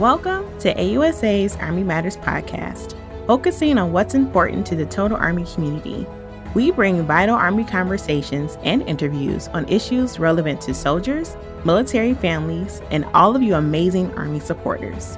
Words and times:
Welcome 0.00 0.58
to 0.58 0.74
AUSA's 0.74 1.54
Army 1.58 1.84
Matters 1.84 2.16
podcast, 2.16 2.96
focusing 3.28 3.78
on 3.78 3.92
what's 3.92 4.14
important 4.14 4.66
to 4.66 4.74
the 4.74 4.86
total 4.86 5.16
Army 5.16 5.44
community. 5.54 6.04
We 6.52 6.72
bring 6.72 7.06
vital 7.06 7.36
Army 7.36 7.62
conversations 7.62 8.58
and 8.64 8.82
interviews 8.88 9.46
on 9.46 9.68
issues 9.68 10.18
relevant 10.18 10.60
to 10.62 10.74
soldiers, 10.74 11.36
military 11.64 12.14
families, 12.14 12.82
and 12.90 13.04
all 13.14 13.36
of 13.36 13.42
you 13.42 13.54
amazing 13.54 14.12
Army 14.14 14.40
supporters. 14.40 15.16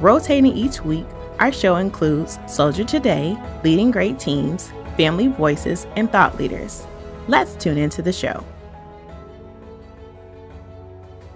Rotating 0.00 0.56
each 0.56 0.84
week, 0.84 1.06
our 1.40 1.50
show 1.50 1.74
includes 1.74 2.38
Soldier 2.46 2.84
Today, 2.84 3.36
Leading 3.64 3.90
Great 3.90 4.20
Teams, 4.20 4.70
Family 4.96 5.26
Voices, 5.26 5.88
and 5.96 6.08
Thought 6.12 6.38
Leaders. 6.38 6.86
Let's 7.26 7.56
tune 7.56 7.76
into 7.76 8.02
the 8.02 8.12
show. 8.12 8.44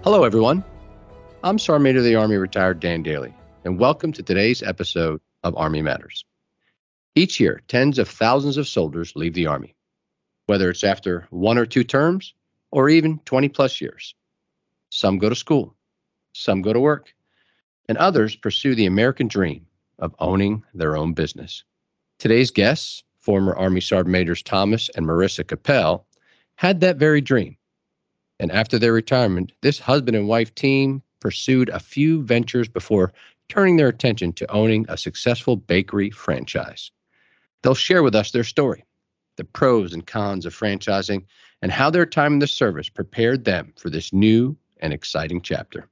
Hello, 0.05 0.23
everyone. 0.23 0.63
I'm 1.47 1.57
Sergeant 1.57 1.83
Major 1.83 1.99
of 1.99 2.03
the 2.03 2.15
Army 2.15 2.35
retired 2.35 2.81
Dan 2.81 3.05
Dailey, 3.05 3.33
and 3.63 3.79
welcome 3.79 4.11
to 4.11 4.21
today's 4.21 4.61
episode 4.61 5.21
of 5.45 5.55
Army 5.55 5.81
Matters. 5.81 6.25
Each 7.15 7.39
year, 7.39 7.61
tens 7.69 7.99
of 7.99 8.09
thousands 8.09 8.57
of 8.57 8.67
soldiers 8.67 9.13
leave 9.15 9.33
the 9.33 9.47
Army, 9.47 9.73
whether 10.47 10.69
it's 10.69 10.83
after 10.83 11.25
one 11.29 11.57
or 11.57 11.65
two 11.65 11.85
terms 11.85 12.33
or 12.71 12.89
even 12.89 13.19
20 13.19 13.47
plus 13.47 13.79
years. 13.79 14.13
Some 14.89 15.19
go 15.19 15.29
to 15.29 15.35
school, 15.35 15.73
some 16.33 16.61
go 16.61 16.73
to 16.73 16.81
work, 16.81 17.13
and 17.87 17.97
others 17.97 18.35
pursue 18.35 18.75
the 18.75 18.85
American 18.85 19.29
dream 19.29 19.67
of 19.99 20.13
owning 20.19 20.65
their 20.73 20.97
own 20.97 21.13
business. 21.13 21.63
Today's 22.19 22.51
guests, 22.51 23.03
former 23.19 23.55
Army 23.55 23.79
Sergeant 23.79 24.11
Majors 24.11 24.43
Thomas 24.43 24.89
and 24.97 25.05
Marissa 25.05 25.47
Capel, 25.47 26.05
had 26.55 26.81
that 26.81 26.97
very 26.97 27.21
dream. 27.21 27.55
And 28.37 28.51
after 28.51 28.77
their 28.77 28.91
retirement, 28.91 29.53
this 29.61 29.79
husband 29.79 30.17
and 30.17 30.27
wife 30.27 30.53
team 30.53 31.03
pursued 31.19 31.69
a 31.69 31.79
few 31.79 32.23
ventures 32.23 32.67
before 32.67 33.13
turning 33.49 33.77
their 33.77 33.87
attention 33.87 34.33
to 34.33 34.51
owning 34.51 34.85
a 34.89 34.97
successful 34.97 35.55
bakery 35.55 36.09
franchise. 36.09 36.91
They'll 37.61 37.75
share 37.75 38.03
with 38.03 38.15
us 38.15 38.31
their 38.31 38.43
story, 38.43 38.85
the 39.37 39.43
pros 39.43 39.93
and 39.93 40.05
cons 40.05 40.45
of 40.45 40.55
franchising, 40.55 41.25
and 41.61 41.71
how 41.71 41.89
their 41.89 42.05
time 42.05 42.33
in 42.33 42.39
the 42.39 42.47
service 42.47 42.89
prepared 42.89 43.45
them 43.45 43.73
for 43.77 43.89
this 43.89 44.13
new 44.13 44.57
and 44.79 44.93
exciting 44.93 45.41
chapter. 45.41 45.87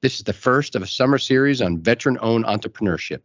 This 0.00 0.16
is 0.16 0.24
the 0.24 0.32
first 0.32 0.74
of 0.74 0.82
a 0.82 0.86
summer 0.86 1.18
series 1.18 1.62
on 1.62 1.80
veteran 1.80 2.18
owned 2.20 2.44
entrepreneurship. 2.44 3.22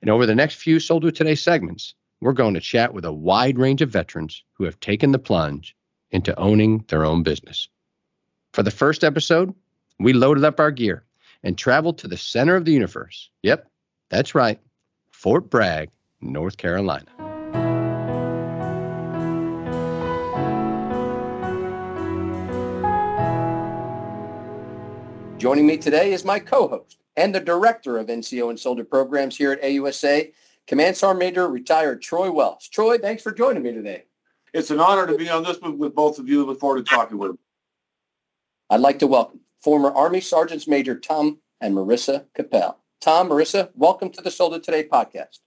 And 0.00 0.10
over 0.10 0.26
the 0.26 0.34
next 0.34 0.56
few 0.56 0.80
Soldier 0.80 1.10
Today 1.10 1.34
segments, 1.34 1.94
we're 2.20 2.32
going 2.32 2.54
to 2.54 2.60
chat 2.60 2.94
with 2.94 3.04
a 3.04 3.12
wide 3.12 3.58
range 3.58 3.82
of 3.82 3.90
veterans 3.90 4.42
who 4.54 4.64
have 4.64 4.80
taken 4.80 5.12
the 5.12 5.18
plunge 5.18 5.76
into 6.10 6.38
owning 6.38 6.84
their 6.88 7.04
own 7.04 7.22
business. 7.22 7.68
For 8.52 8.62
the 8.62 8.70
first 8.70 9.04
episode, 9.04 9.54
we 9.98 10.12
loaded 10.12 10.44
up 10.44 10.60
our 10.60 10.70
gear 10.70 11.04
and 11.42 11.56
traveled 11.56 11.98
to 11.98 12.08
the 12.08 12.16
center 12.16 12.56
of 12.56 12.64
the 12.64 12.72
universe. 12.72 13.30
Yep, 13.42 13.68
that's 14.10 14.34
right, 14.34 14.58
Fort 15.10 15.50
Bragg, 15.50 15.90
North 16.20 16.56
Carolina. 16.56 17.06
Joining 25.38 25.66
me 25.66 25.76
today 25.76 26.12
is 26.12 26.24
my 26.24 26.38
co-host 26.38 26.98
and 27.16 27.34
the 27.34 27.40
director 27.40 27.98
of 27.98 28.06
NCO 28.06 28.48
and 28.48 28.58
Soldier 28.58 28.84
programs 28.84 29.36
here 29.36 29.52
at 29.52 29.62
AUSA, 29.62 30.32
Command 30.66 30.96
Sergeant 30.96 31.18
Major 31.18 31.48
retired 31.48 32.00
Troy 32.00 32.30
Welch. 32.30 32.70
Troy, 32.70 32.96
thanks 32.96 33.22
for 33.22 33.30
joining 33.30 33.62
me 33.62 33.72
today. 33.72 34.04
It's 34.54 34.70
an 34.70 34.80
honor 34.80 35.06
to 35.06 35.18
be 35.18 35.28
on 35.28 35.42
this 35.42 35.60
with 35.60 35.94
both 35.94 36.18
of 36.18 36.28
you. 36.28 36.46
Look 36.46 36.60
forward 36.60 36.86
to 36.86 36.90
talking 36.90 37.18
with 37.18 37.32
you. 37.32 37.38
I'd 38.70 38.80
like 38.80 39.00
to 39.00 39.06
welcome 39.06 39.43
former 39.64 39.90
Army 39.92 40.20
Sergeants 40.20 40.68
Major 40.68 40.94
Tom 40.94 41.38
and 41.62 41.74
Marissa 41.74 42.26
Capel. 42.36 42.76
Tom, 43.00 43.30
Marissa, 43.30 43.70
welcome 43.74 44.10
to 44.10 44.20
the 44.20 44.30
Soldier 44.30 44.58
Today 44.58 44.86
podcast. 44.86 45.38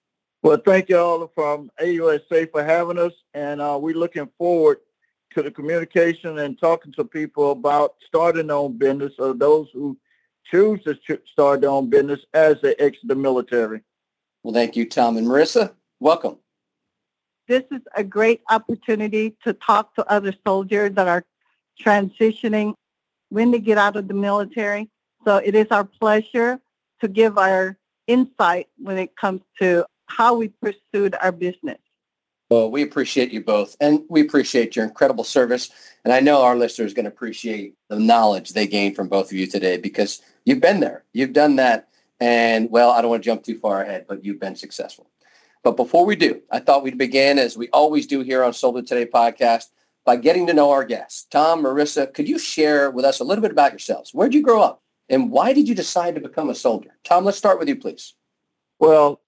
Well, 0.41 0.57
thank 0.57 0.89
you 0.89 0.97
all 0.97 1.31
from 1.35 1.69
AUSA 1.79 2.49
for 2.51 2.63
having 2.63 2.97
us, 2.97 3.13
and 3.35 3.61
uh, 3.61 3.77
we're 3.79 3.95
looking 3.95 4.27
forward 4.39 4.79
to 5.35 5.43
the 5.43 5.51
communication 5.51 6.39
and 6.39 6.59
talking 6.59 6.91
to 6.93 7.05
people 7.05 7.51
about 7.51 7.93
starting 8.07 8.47
their 8.47 8.55
own 8.55 8.79
business 8.79 9.13
or 9.19 9.35
those 9.35 9.67
who 9.71 9.95
choose 10.45 10.83
to 10.83 10.97
start 11.31 11.61
their 11.61 11.69
own 11.69 11.87
business 11.87 12.21
as 12.33 12.55
they 12.63 12.73
exit 12.77 13.07
the 13.07 13.15
military. 13.15 13.81
Well, 14.41 14.53
thank 14.53 14.75
you, 14.75 14.89
Tom 14.89 15.17
and 15.17 15.27
Marissa. 15.27 15.73
Welcome. 15.99 16.37
This 17.47 17.65
is 17.69 17.81
a 17.95 18.03
great 18.03 18.41
opportunity 18.49 19.37
to 19.43 19.53
talk 19.53 19.93
to 19.93 20.11
other 20.11 20.33
soldiers 20.43 20.93
that 20.93 21.07
are 21.07 21.23
transitioning 21.79 22.73
when 23.29 23.51
they 23.51 23.59
get 23.59 23.77
out 23.77 23.95
of 23.95 24.07
the 24.07 24.13
military. 24.13 24.89
So 25.25 25.37
it 25.37 25.55
is 25.55 25.67
our 25.71 25.83
pleasure 25.83 26.59
to 27.01 27.07
give 27.07 27.37
our 27.37 27.77
insight 28.07 28.67
when 28.77 28.97
it 28.97 29.15
comes 29.15 29.41
to 29.59 29.85
how 30.05 30.35
we 30.35 30.49
pursued 30.61 31.15
our 31.21 31.31
business. 31.31 31.79
Well, 32.49 32.71
we 32.71 32.81
appreciate 32.81 33.33
you 33.33 33.43
both, 33.43 33.75
and 33.81 34.03
we 34.09 34.21
appreciate 34.21 34.77
your 34.77 34.85
incredible 34.85 35.25
service. 35.25 35.69
And 36.05 36.13
I 36.13 36.21
know 36.21 36.43
our 36.43 36.55
listeners 36.55 36.93
are 36.93 36.95
going 36.95 37.03
to 37.03 37.11
appreciate 37.11 37.73
the 37.89 37.99
knowledge 37.99 38.51
they 38.51 38.67
gained 38.67 38.95
from 38.95 39.09
both 39.09 39.25
of 39.25 39.33
you 39.33 39.47
today 39.47 39.77
because 39.77 40.21
you've 40.45 40.61
been 40.61 40.79
there. 40.79 41.03
You've 41.11 41.33
done 41.33 41.57
that. 41.57 41.89
And, 42.21 42.71
well, 42.71 42.91
I 42.91 43.01
don't 43.01 43.11
want 43.11 43.21
to 43.21 43.29
jump 43.29 43.43
too 43.43 43.59
far 43.59 43.81
ahead, 43.81 44.05
but 44.07 44.23
you've 44.23 44.39
been 44.39 44.55
successful. 44.55 45.09
But 45.61 45.75
before 45.75 46.05
we 46.05 46.15
do, 46.15 46.41
I 46.49 46.59
thought 46.59 46.83
we'd 46.83 46.97
begin, 46.97 47.37
as 47.37 47.57
we 47.57 47.67
always 47.69 48.07
do 48.07 48.21
here 48.21 48.45
on 48.45 48.53
Soldier 48.53 48.81
Today 48.81 49.05
podcast, 49.05 49.65
by 50.07 50.15
getting 50.15 50.47
to 50.47 50.53
know 50.53 50.71
our 50.71 50.85
guests. 50.85 51.27
Tom, 51.29 51.63
Marissa, 51.63 52.11
could 52.13 52.29
you 52.29 52.39
share 52.39 52.89
with 52.89 53.03
us 53.03 53.19
a 53.19 53.25
little 53.25 53.41
bit 53.41 53.51
about 53.51 53.73
yourselves? 53.73 54.13
Where'd 54.13 54.33
you 54.33 54.41
grow 54.41 54.61
up? 54.61 54.81
And 55.09 55.29
why 55.29 55.51
did 55.51 55.67
you 55.67 55.75
decide 55.75 56.15
to 56.15 56.21
become 56.21 56.49
a 56.49 56.55
soldier? 56.55 56.97
Tom, 57.03 57.25
let's 57.25 57.37
start 57.37 57.59
with 57.59 57.67
you, 57.67 57.75
please. 57.75 58.13
Well, 58.79 59.19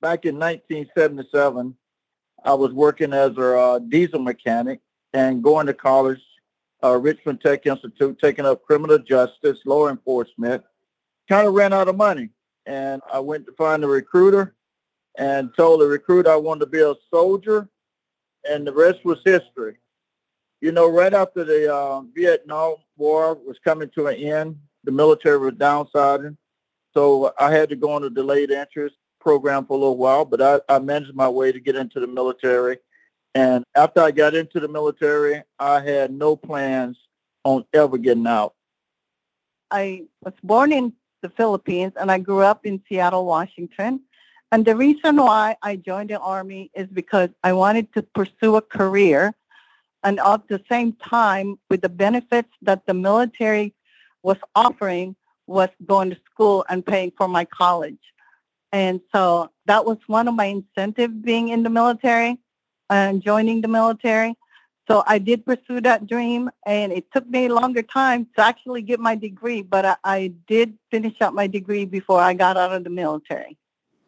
back 0.00 0.24
in 0.26 0.38
1977, 0.38 1.74
I 2.44 2.54
was 2.54 2.72
working 2.72 3.12
as 3.12 3.36
a 3.36 3.58
uh, 3.58 3.78
diesel 3.80 4.20
mechanic 4.20 4.78
and 5.12 5.42
going 5.42 5.66
to 5.66 5.74
college, 5.74 6.20
uh, 6.84 6.96
Richmond 6.96 7.40
Tech 7.40 7.66
Institute, 7.66 8.20
taking 8.22 8.46
up 8.46 8.62
criminal 8.62 9.00
justice, 9.00 9.58
law 9.66 9.88
enforcement. 9.88 10.62
Kind 11.28 11.48
of 11.48 11.54
ran 11.54 11.72
out 11.72 11.88
of 11.88 11.96
money. 11.96 12.30
And 12.64 13.02
I 13.12 13.18
went 13.18 13.44
to 13.46 13.52
find 13.58 13.82
a 13.82 13.88
recruiter 13.88 14.54
and 15.18 15.50
told 15.56 15.80
the 15.80 15.88
recruiter 15.88 16.30
I 16.30 16.36
wanted 16.36 16.60
to 16.60 16.66
be 16.66 16.80
a 16.80 16.94
soldier. 17.12 17.68
And 18.48 18.64
the 18.64 18.72
rest 18.72 19.04
was 19.04 19.18
history 19.24 19.78
you 20.60 20.72
know, 20.72 20.88
right 20.90 21.14
after 21.14 21.44
the 21.44 21.72
uh, 21.72 22.00
Vietnam 22.14 22.76
War 22.96 23.34
was 23.34 23.58
coming 23.64 23.90
to 23.90 24.08
an 24.08 24.16
end, 24.16 24.56
the 24.84 24.92
military 24.92 25.38
was 25.38 25.54
downsizing. 25.54 26.36
So 26.94 27.32
I 27.38 27.52
had 27.52 27.68
to 27.68 27.76
go 27.76 27.92
on 27.92 28.04
a 28.04 28.10
delayed 28.10 28.50
interest 28.50 28.96
program 29.20 29.66
for 29.66 29.74
a 29.74 29.80
little 29.80 29.96
while, 29.96 30.24
but 30.24 30.40
I, 30.40 30.60
I 30.68 30.78
managed 30.78 31.14
my 31.14 31.28
way 31.28 31.52
to 31.52 31.60
get 31.60 31.76
into 31.76 32.00
the 32.00 32.06
military. 32.06 32.78
And 33.34 33.64
after 33.76 34.00
I 34.00 34.10
got 34.10 34.34
into 34.34 34.58
the 34.58 34.68
military, 34.68 35.42
I 35.58 35.80
had 35.80 36.10
no 36.10 36.34
plans 36.34 36.96
on 37.44 37.64
ever 37.72 37.98
getting 37.98 38.26
out. 38.26 38.54
I 39.70 40.04
was 40.24 40.34
born 40.42 40.72
in 40.72 40.92
the 41.22 41.28
Philippines 41.30 41.92
and 42.00 42.10
I 42.10 42.18
grew 42.18 42.40
up 42.40 42.64
in 42.64 42.82
Seattle, 42.88 43.26
Washington. 43.26 44.00
And 44.50 44.64
the 44.64 44.74
reason 44.74 45.16
why 45.16 45.56
I 45.62 45.76
joined 45.76 46.10
the 46.10 46.18
Army 46.18 46.70
is 46.74 46.86
because 46.86 47.28
I 47.44 47.52
wanted 47.52 47.92
to 47.94 48.02
pursue 48.02 48.56
a 48.56 48.62
career 48.62 49.34
and 50.04 50.20
at 50.20 50.46
the 50.48 50.62
same 50.70 50.92
time 50.94 51.58
with 51.70 51.82
the 51.82 51.88
benefits 51.88 52.50
that 52.62 52.86
the 52.86 52.94
military 52.94 53.74
was 54.22 54.38
offering 54.54 55.16
was 55.46 55.70
going 55.86 56.10
to 56.10 56.16
school 56.30 56.64
and 56.68 56.84
paying 56.84 57.12
for 57.16 57.28
my 57.28 57.44
college. 57.44 57.98
And 58.72 59.00
so 59.14 59.50
that 59.66 59.84
was 59.84 59.98
one 60.06 60.28
of 60.28 60.34
my 60.34 60.44
incentives 60.46 61.14
being 61.14 61.48
in 61.48 61.62
the 61.62 61.70
military 61.70 62.38
and 62.90 63.22
joining 63.22 63.60
the 63.60 63.68
military. 63.68 64.34
So 64.88 65.04
I 65.06 65.18
did 65.18 65.44
pursue 65.44 65.80
that 65.82 66.06
dream 66.06 66.50
and 66.66 66.92
it 66.92 67.10
took 67.12 67.28
me 67.28 67.46
a 67.46 67.54
longer 67.54 67.82
time 67.82 68.26
to 68.36 68.42
actually 68.42 68.82
get 68.82 69.00
my 69.00 69.14
degree, 69.14 69.62
but 69.62 69.84
I, 69.84 69.96
I 70.04 70.32
did 70.46 70.78
finish 70.90 71.20
up 71.20 71.34
my 71.34 71.46
degree 71.46 71.84
before 71.84 72.20
I 72.20 72.34
got 72.34 72.56
out 72.56 72.72
of 72.72 72.84
the 72.84 72.90
military. 72.90 73.58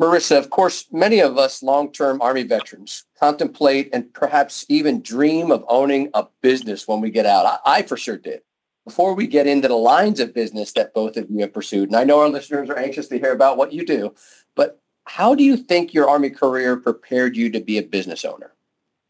Marissa, 0.00 0.38
of 0.38 0.49
course, 0.49 0.87
many 0.91 1.20
of 1.20 1.37
us 1.37 1.62
long-term 1.62 2.23
Army 2.23 2.43
veterans 2.43 3.05
contemplate 3.19 3.91
and 3.93 4.12
perhaps 4.14 4.64
even 4.70 5.02
dream 5.02 5.50
of 5.50 5.62
owning 5.69 6.08
a 6.14 6.26
business 6.41 6.88
when 6.88 7.02
we 7.02 7.11
get 7.11 7.26
out. 7.26 7.44
I, 7.44 7.58
I, 7.67 7.82
for 7.82 7.99
sure 7.99 8.17
did. 8.17 8.41
Before 8.87 9.14
we 9.14 9.26
get 9.26 9.47
into 9.47 9.69
the 9.69 9.75
lines 9.75 10.19
of 10.19 10.32
business 10.32 10.73
that 10.73 10.94
both 10.94 11.19
of 11.19 11.31
you 11.31 11.41
have 11.41 11.52
pursued, 11.52 11.91
and 11.91 11.97
I 11.97 12.05
know 12.05 12.20
our 12.20 12.31
listeners 12.31 12.70
are 12.70 12.79
anxious 12.79 13.08
to 13.08 13.19
hear 13.19 13.35
about 13.35 13.58
what 13.58 13.75
you 13.75 13.85
do, 13.85 14.14
but 14.55 14.81
how 15.05 15.35
do 15.35 15.44
you 15.44 15.58
think 15.58 15.93
your 15.93 16.08
Army 16.08 16.31
career 16.31 16.79
prepared 16.79 17.37
you 17.37 17.50
to 17.50 17.61
be 17.61 17.76
a 17.76 17.82
business 17.82 18.25
owner? 18.25 18.55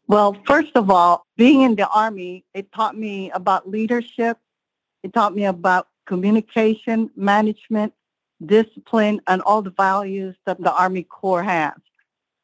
Well, 0.07 0.35
first 0.45 0.75
of 0.75 0.91
all, 0.91 1.25
being 1.37 1.61
in 1.61 1.75
the 1.75 1.87
Army, 1.87 2.43
it 2.53 2.69
taught 2.73 2.97
me 2.97 3.31
about 3.31 3.69
leadership. 3.69 4.37
It 5.03 5.13
taught 5.13 5.33
me 5.33 5.45
about 5.45 5.87
communication, 6.05 7.09
management, 7.15 7.93
discipline, 8.45 9.21
and 9.27 9.41
all 9.43 9.61
the 9.61 9.71
values 9.71 10.35
that 10.45 10.59
the 10.59 10.73
Army 10.73 11.03
Corps 11.03 11.43
has. 11.43 11.73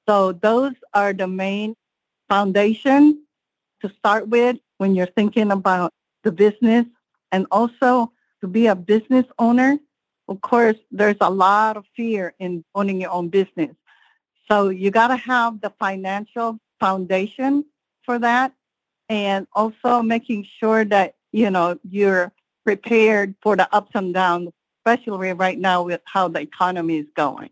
So 0.08 0.32
those 0.32 0.74
are 0.94 1.14
the 1.14 1.28
main 1.28 1.76
foundation 2.30 3.24
to 3.82 3.92
start 3.98 4.28
with 4.28 4.58
when 4.78 4.96
you're 4.96 5.08
thinking 5.08 5.52
about 5.52 5.94
the 6.24 6.32
business 6.32 6.86
and 7.32 7.46
also 7.52 8.12
to 8.42 8.48
be 8.48 8.68
a 8.68 8.76
business 8.76 9.26
owner. 9.40 9.80
of 10.30 10.42
course, 10.42 10.76
there's 10.92 11.16
a 11.22 11.30
lot 11.30 11.78
of 11.78 11.86
fear 11.96 12.34
in 12.40 12.64
owning 12.76 13.00
your 13.02 13.12
own 13.12 13.30
business. 13.30 13.76
So 14.50 14.70
you 14.70 14.92
got 14.92 15.08
to 15.08 15.16
have 15.16 15.62
the 15.62 15.72
financial 15.80 16.60
foundation 16.80 17.66
for 18.04 18.20
that 18.20 18.54
and 19.10 19.48
also 19.54 20.02
making 20.02 20.46
sure 20.60 20.84
that, 20.86 21.16
you 21.32 21.50
know, 21.50 21.80
you're 21.90 22.32
prepared 22.66 23.36
for 23.42 23.56
the 23.56 23.74
ups 23.74 23.92
and 23.96 24.14
downs, 24.14 24.50
especially 24.88 25.34
right 25.34 25.60
now 25.60 25.84
with 25.84 26.02
how 26.06 26.28
the 26.28 26.40
economy 26.40 26.98
is 26.98 27.08
going. 27.16 27.50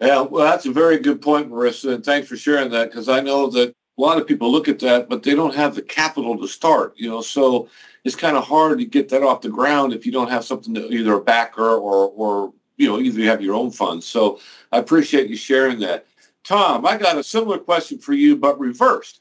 Yeah, 0.00 0.20
well, 0.20 0.44
that's 0.44 0.66
a 0.66 0.72
very 0.72 0.98
good 0.98 1.20
point, 1.20 1.50
Marissa, 1.50 1.94
and 1.94 2.04
thanks 2.04 2.28
for 2.28 2.36
sharing 2.36 2.70
that 2.70 2.90
because 2.90 3.08
I 3.08 3.20
know 3.20 3.48
that 3.50 3.68
a 3.70 4.00
lot 4.00 4.20
of 4.20 4.26
people 4.26 4.50
look 4.50 4.68
at 4.68 4.78
that, 4.80 5.08
but 5.08 5.22
they 5.22 5.34
don't 5.34 5.54
have 5.54 5.74
the 5.74 5.82
capital 5.82 6.38
to 6.38 6.48
start, 6.48 6.94
you 6.96 7.08
know, 7.08 7.20
so 7.20 7.68
it's 8.04 8.16
kind 8.16 8.36
of 8.36 8.44
hard 8.44 8.78
to 8.78 8.84
get 8.84 9.08
that 9.10 9.22
off 9.22 9.42
the 9.42 9.48
ground 9.48 9.92
if 9.92 10.06
you 10.06 10.12
don't 10.12 10.30
have 10.30 10.44
something 10.44 10.74
to 10.74 10.88
either 10.92 11.14
a 11.14 11.20
backer 11.20 11.76
or, 11.76 12.10
or, 12.10 12.52
you 12.76 12.88
know, 12.88 12.98
either 12.98 13.20
you 13.20 13.28
have 13.28 13.42
your 13.42 13.54
own 13.54 13.70
funds. 13.70 14.06
So 14.06 14.40
I 14.72 14.78
appreciate 14.78 15.28
you 15.28 15.36
sharing 15.36 15.78
that. 15.80 16.06
Tom, 16.42 16.84
I 16.86 16.96
got 16.96 17.18
a 17.18 17.22
similar 17.22 17.58
question 17.58 17.98
for 17.98 18.12
you, 18.12 18.36
but 18.36 18.58
reversed. 18.58 19.20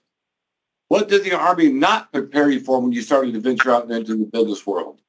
What 0.88 1.10
did 1.10 1.24
the 1.24 1.38
Army 1.38 1.72
not 1.72 2.12
prepare 2.12 2.50
you 2.50 2.60
for 2.60 2.80
when 2.80 2.92
you 2.92 3.02
started 3.02 3.34
to 3.34 3.40
venture 3.40 3.72
out 3.72 3.92
into 3.92 4.16
the 4.16 4.26
business 4.26 4.66
world? 4.66 5.01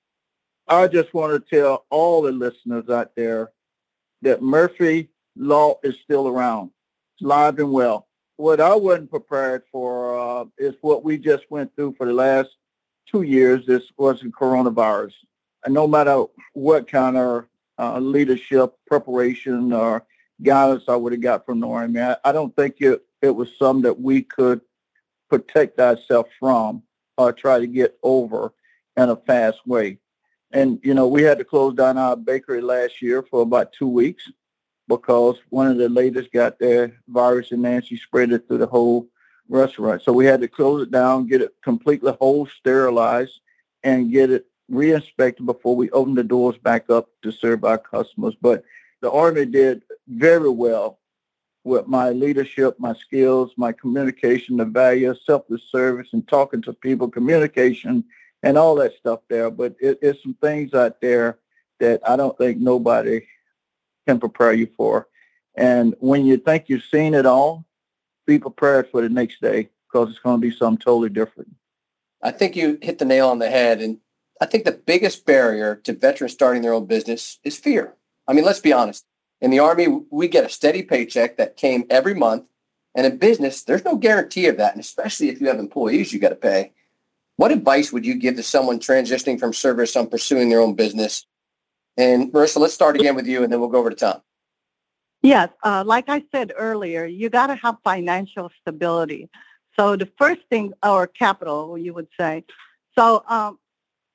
I 0.69 0.89
just 0.89 1.13
want 1.13 1.33
to 1.33 1.57
tell 1.57 1.87
all 1.91 2.23
the 2.23 2.33
listeners 2.33 2.89
out 2.89 3.15
there 3.17 3.51
that 4.23 4.43
Murphy 4.43 5.11
Law 5.37 5.79
is 5.83 5.97
still 6.03 6.29
around, 6.29 6.71
it's 7.15 7.25
alive 7.25 7.59
and 7.59 7.73
well. 7.73 8.09
What 8.37 8.61
I 8.61 8.75
wasn't 8.75 9.11
prepared 9.11 9.63
for 9.71 10.19
uh, 10.19 10.45
is 10.59 10.75
what 10.81 11.05
we 11.05 11.19
just 11.19 11.45
went 11.51 11.75
through 11.77 11.95
for 11.97 12.07
the 12.07 12.13
last 12.13 12.51
two 13.07 13.23
years. 13.23 13.67
This 13.67 13.85
was 13.97 14.21
the 14.21 14.29
coronavirus. 14.29 15.13
And 15.65 15.75
no 15.75 15.87
matter 15.87 16.25
what 16.55 16.89
kind 16.89 17.17
of 17.17 17.45
uh, 17.79 17.99
leadership 17.99 18.75
preparation 18.87 19.73
or 19.73 20.05
guidance 20.43 20.85
I 20.89 20.97
would 20.97 21.13
have 21.13 21.23
got 21.23 21.47
from 21.47 21.61
the 21.61 21.69
Army. 21.69 22.01
I, 22.01 22.17
I 22.25 22.33
don't 22.33 22.55
think 22.57 22.77
it, 22.81 23.05
it 23.21 23.31
was 23.31 23.57
some 23.59 23.83
that 23.83 24.01
we 24.01 24.23
could 24.23 24.61
protect 25.31 25.79
ourselves 25.79 26.31
from 26.39 26.83
or 27.17 27.33
try 27.33 27.59
to 27.59 27.67
get 27.67 27.99
over 28.03 28.53
in 28.97 29.09
a 29.09 29.17
fast 29.17 29.67
way. 29.67 29.99
And, 30.53 30.79
you 30.83 30.95
know, 30.95 31.09
we 31.09 31.23
had 31.23 31.39
to 31.39 31.45
close 31.45 31.75
down 31.75 31.97
our 31.97 32.17
bakery 32.17 32.61
last 32.61 33.01
year 33.01 33.23
for 33.23 33.43
about 33.43 33.73
two 33.73 33.89
weeks 33.89 34.31
because 34.87 35.37
one 35.49 35.69
of 35.69 35.79
the 35.79 35.89
ladies 35.89 36.29
got 36.33 36.59
the 36.59 36.93
virus 37.09 37.53
and 37.53 37.65
then 37.65 37.83
she 37.83 37.97
spread 37.97 38.33
it 38.33 38.47
through 38.47 38.59
the 38.59 38.67
whole 38.67 39.09
restaurant. 39.49 40.03
So 40.03 40.13
we 40.13 40.27
had 40.27 40.41
to 40.43 40.49
close 40.49 40.83
it 40.83 40.91
down, 40.91 41.27
get 41.27 41.41
it 41.41 41.55
completely 41.63 42.13
whole 42.21 42.47
sterilized, 42.47 43.41
and 43.83 44.13
get 44.13 44.31
it 44.31 44.47
re-inspected 44.69 45.47
before 45.47 45.75
we 45.75 45.91
open 45.91 46.15
the 46.15 46.25
doors 46.25 46.57
back 46.59 46.91
up 46.91 47.09
to 47.23 47.33
serve 47.33 47.65
our 47.65 47.79
customers. 47.79 48.35
But 48.41 48.65
the 49.01 49.11
Army 49.11 49.47
did 49.47 49.83
very 50.09 50.51
well 50.51 50.99
with 51.65 51.87
my 51.87 52.11
leadership, 52.11 52.79
my 52.79 52.95
skills, 52.95 53.53
my 53.57 53.73
communication, 53.73 54.57
the 54.57 54.65
value 54.65 55.11
of 55.11 55.19
selfless 55.25 55.63
service 55.71 56.09
and 56.13 56.27
talking 56.27 56.63
to 56.63 56.73
people, 56.73 57.09
communication, 57.09 58.05
and 58.43 58.59
all 58.59 58.75
that 58.77 58.97
stuff 58.97 59.21
there. 59.29 59.51
But 59.51 59.77
it, 59.81 59.99
it's 60.03 60.23
some 60.23 60.35
things 60.35 60.75
out 60.75 61.01
there 61.01 61.39
that 61.81 62.01
I 62.09 62.17
don't 62.17 62.37
think 62.39 62.59
nobody 62.59 63.27
can 64.07 64.19
prepare 64.21 64.53
you 64.53 64.69
for. 64.77 65.09
And 65.55 65.95
when 66.01 66.25
you 66.25 66.37
think 66.39 66.65
you've 66.69 66.85
seen 66.85 67.15
it 67.15 67.27
all, 67.27 67.65
be 68.27 68.39
prepared 68.39 68.89
for 68.91 69.03
the 69.03 69.09
next 69.09 69.41
day 69.41 69.69
because 69.91 70.11
it's 70.11 70.19
going 70.21 70.41
to 70.41 70.49
be 70.49 70.55
something 70.55 70.83
totally 70.83 71.09
different. 71.09 71.51
I 72.23 72.31
think 72.31 72.55
you 72.57 72.79
hit 72.81 72.99
the 72.99 73.05
nail 73.05 73.29
on 73.29 73.39
the 73.39 73.51
head. 73.51 73.81
And 73.81 73.99
I 74.41 74.47
think 74.47 74.65
the 74.65 74.73
biggest 74.73 75.27
barrier 75.27 75.77
to 75.85 75.93
veterans 75.93 76.33
starting 76.33 76.63
their 76.63 76.73
own 76.73 76.87
business 76.87 77.39
is 77.45 77.59
fear. 77.59 77.95
I 78.27 78.33
mean, 78.33 78.45
let's 78.45 78.61
be 78.61 78.73
honest. 78.73 79.05
In 79.41 79.51
the 79.51 79.59
Army, 79.59 79.89
we 80.11 80.29
get 80.29 80.45
a 80.45 80.49
steady 80.49 80.83
paycheck 80.83 81.37
that 81.37 81.57
came 81.57 81.85
every 81.91 82.15
month. 82.15 82.45
And 82.95 83.07
in 83.07 83.19
business, 83.19 83.65
there's 83.65 83.85
no 83.85 83.97
guarantee 83.97 84.47
of 84.47 84.59
that. 84.59 84.73
And 84.73 84.81
especially 84.81 85.31
if 85.31 85.41
you 85.41 85.49
have 85.49 85.59
employees 85.59 86.13
you 86.13 86.21
got 86.21 86.29
to 86.29 86.37
pay. 86.37 86.73
What 87.43 87.51
advice 87.51 87.93
would 87.93 88.07
you 88.07 88.15
give 88.15 88.37
to 88.37 88.43
someone 88.45 88.79
transitioning 88.79 89.37
from 89.37 89.53
service 89.53 89.97
on 89.97 90.07
pursuing 90.07 90.49
their 90.49 90.61
own 90.61 90.75
business? 90.75 91.27
And 91.97 92.33
Marissa, 92.33 92.59
let's 92.59 92.73
start 92.73 92.95
again 92.95 93.17
with 93.17 93.27
you 93.27 93.43
and 93.43 93.53
then 93.53 93.59
we'll 93.59 93.69
go 93.69 93.79
over 93.79 93.91
to 93.91 93.97
Tom. 93.97 94.23
Yes, 95.23 95.49
uh, 95.65 95.83
like 95.85 96.09
I 96.09 96.23
said 96.31 96.53
earlier, 96.57 97.05
you 97.05 97.29
got 97.31 97.49
to 97.49 97.57
have 97.57 97.79
financial 97.83 98.49
stability. 98.61 99.29
So 99.77 99.97
the 99.97 100.09
first 100.17 100.43
thing, 100.51 100.73
or 100.85 101.09
capital, 101.09 101.77
you 101.77 101.93
would 101.95 102.07
say. 102.17 102.45
So 102.97 103.25
um, 103.29 103.59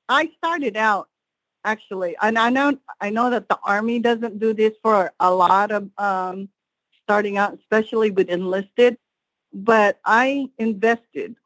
I 0.08 0.30
started 0.38 0.78
out 0.78 1.10
actually, 1.66 2.16
and 2.22 2.38
I 2.38 2.48
know 2.48 2.78
I 2.98 3.10
know 3.10 3.28
that 3.28 3.50
the 3.50 3.58
Army 3.62 3.98
doesn't 3.98 4.38
do 4.38 4.54
this 4.54 4.72
for 4.82 5.12
a 5.20 5.30
lot 5.30 5.70
of 5.70 5.90
um, 5.98 6.48
starting 7.02 7.36
out, 7.36 7.58
especially 7.58 8.10
with 8.10 8.30
enlisted. 8.30 8.96
But 9.52 10.00
I 10.06 10.48
invested. 10.56 11.36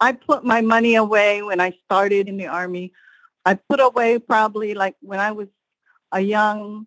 I 0.00 0.12
put 0.12 0.44
my 0.44 0.60
money 0.60 0.96
away 0.96 1.42
when 1.42 1.60
I 1.60 1.76
started 1.84 2.28
in 2.28 2.36
the 2.36 2.46
Army. 2.46 2.92
I 3.44 3.54
put 3.54 3.80
away 3.80 4.18
probably 4.18 4.74
like 4.74 4.96
when 5.00 5.20
I 5.20 5.32
was 5.32 5.48
a 6.12 6.20
young 6.20 6.86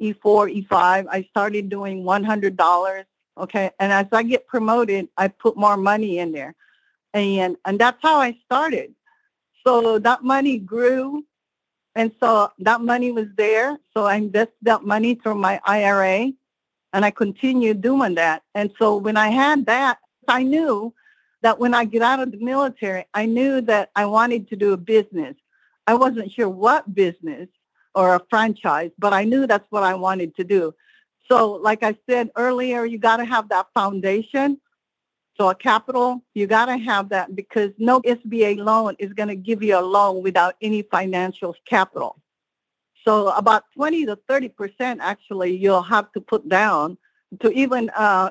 E4, 0.00 0.66
E5. 0.66 1.06
I 1.10 1.22
started 1.30 1.68
doing 1.68 2.02
$100. 2.02 3.04
Okay, 3.38 3.70
and 3.78 3.92
as 3.92 4.06
I 4.12 4.22
get 4.22 4.46
promoted, 4.46 5.08
I 5.16 5.28
put 5.28 5.56
more 5.56 5.76
money 5.76 6.18
in 6.18 6.32
there, 6.32 6.54
and 7.14 7.56
and 7.64 7.78
that's 7.78 8.02
how 8.02 8.16
I 8.16 8.36
started. 8.44 8.94
So 9.64 9.98
that 9.98 10.22
money 10.22 10.58
grew 10.58 11.24
and 11.94 12.12
so 12.20 12.50
that 12.58 12.80
money 12.80 13.10
was 13.10 13.26
there. 13.36 13.78
So 13.94 14.04
I 14.04 14.16
invested 14.16 14.54
that 14.62 14.84
money 14.84 15.16
through 15.16 15.36
my 15.36 15.60
IRA 15.64 16.32
and 16.92 17.04
I 17.04 17.10
continued 17.10 17.80
doing 17.80 18.14
that. 18.14 18.42
And 18.54 18.70
so 18.78 18.96
when 18.96 19.16
I 19.16 19.28
had 19.28 19.66
that, 19.66 19.98
I 20.28 20.42
knew 20.42 20.94
that 21.42 21.58
when 21.58 21.74
I 21.74 21.84
get 21.84 22.02
out 22.02 22.20
of 22.20 22.32
the 22.32 22.38
military, 22.38 23.04
I 23.14 23.26
knew 23.26 23.60
that 23.62 23.90
I 23.96 24.06
wanted 24.06 24.48
to 24.48 24.56
do 24.56 24.72
a 24.72 24.76
business. 24.76 25.36
I 25.86 25.94
wasn't 25.94 26.32
sure 26.32 26.48
what 26.48 26.94
business 26.94 27.48
or 27.94 28.14
a 28.14 28.22
franchise, 28.30 28.90
but 28.98 29.12
I 29.12 29.24
knew 29.24 29.46
that's 29.46 29.66
what 29.70 29.82
I 29.82 29.94
wanted 29.94 30.36
to 30.36 30.44
do. 30.44 30.74
So 31.30 31.52
like 31.52 31.82
I 31.82 31.96
said 32.08 32.30
earlier, 32.36 32.84
you 32.84 32.98
got 32.98 33.18
to 33.18 33.24
have 33.24 33.48
that 33.48 33.66
foundation 33.74 34.60
so 35.40 35.48
a 35.48 35.54
capital, 35.54 36.22
you 36.34 36.46
got 36.46 36.66
to 36.66 36.76
have 36.76 37.08
that 37.08 37.34
because 37.34 37.70
no 37.78 38.02
SBA 38.02 38.58
loan 38.58 38.94
is 38.98 39.14
going 39.14 39.30
to 39.30 39.36
give 39.36 39.62
you 39.62 39.78
a 39.78 39.80
loan 39.80 40.22
without 40.22 40.54
any 40.60 40.82
financial 40.82 41.56
capital. 41.66 42.20
So 43.06 43.28
about 43.28 43.64
20 43.74 44.04
to 44.04 44.18
30 44.28 44.48
percent 44.50 45.00
actually 45.02 45.56
you'll 45.56 45.80
have 45.80 46.12
to 46.12 46.20
put 46.20 46.46
down 46.46 46.98
to 47.40 47.50
even 47.52 47.90
uh, 47.96 48.30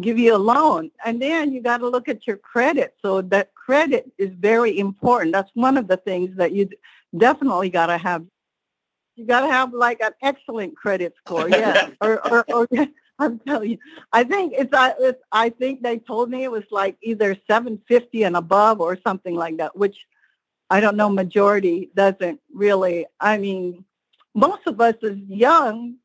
give 0.00 0.18
you 0.18 0.34
a 0.34 0.38
loan. 0.38 0.90
And 1.04 1.20
then 1.20 1.52
you 1.52 1.62
got 1.62 1.78
to 1.78 1.88
look 1.88 2.08
at 2.08 2.26
your 2.26 2.36
credit. 2.36 2.94
So 3.02 3.22
that 3.22 3.54
credit 3.54 4.10
is 4.18 4.30
very 4.30 4.78
important. 4.78 5.32
That's 5.32 5.50
one 5.54 5.76
of 5.76 5.88
the 5.88 5.96
things 5.96 6.36
that 6.36 6.52
you 6.52 6.68
definitely 7.16 7.70
got 7.70 7.86
to 7.86 7.98
have. 7.98 8.24
You 9.16 9.26
got 9.26 9.42
to 9.42 9.48
have 9.48 9.74
like 9.74 10.00
an 10.00 10.12
excellent 10.22 10.74
credit 10.74 11.14
score, 11.18 11.48
yeah, 11.48 11.90
or, 12.00 12.26
or, 12.26 12.44
or 12.48 12.68
I'm 13.18 13.38
telling 13.40 13.72
you, 13.72 13.78
I 14.10 14.24
think 14.24 14.54
it's, 14.56 14.72
uh, 14.72 14.94
it's, 14.98 15.22
I 15.30 15.50
think 15.50 15.82
they 15.82 15.98
told 15.98 16.30
me 16.30 16.44
it 16.44 16.50
was 16.50 16.64
like 16.70 16.96
either 17.02 17.36
750 17.46 18.22
and 18.22 18.36
above 18.36 18.80
or 18.80 18.98
something 19.06 19.34
like 19.34 19.58
that, 19.58 19.76
which 19.76 20.06
I 20.70 20.80
don't 20.80 20.96
know, 20.96 21.10
majority 21.10 21.90
doesn't 21.94 22.40
really, 22.52 23.04
I 23.20 23.36
mean, 23.36 23.84
most 24.34 24.66
of 24.66 24.80
us 24.80 24.94
as 25.02 25.18
young, 25.28 25.96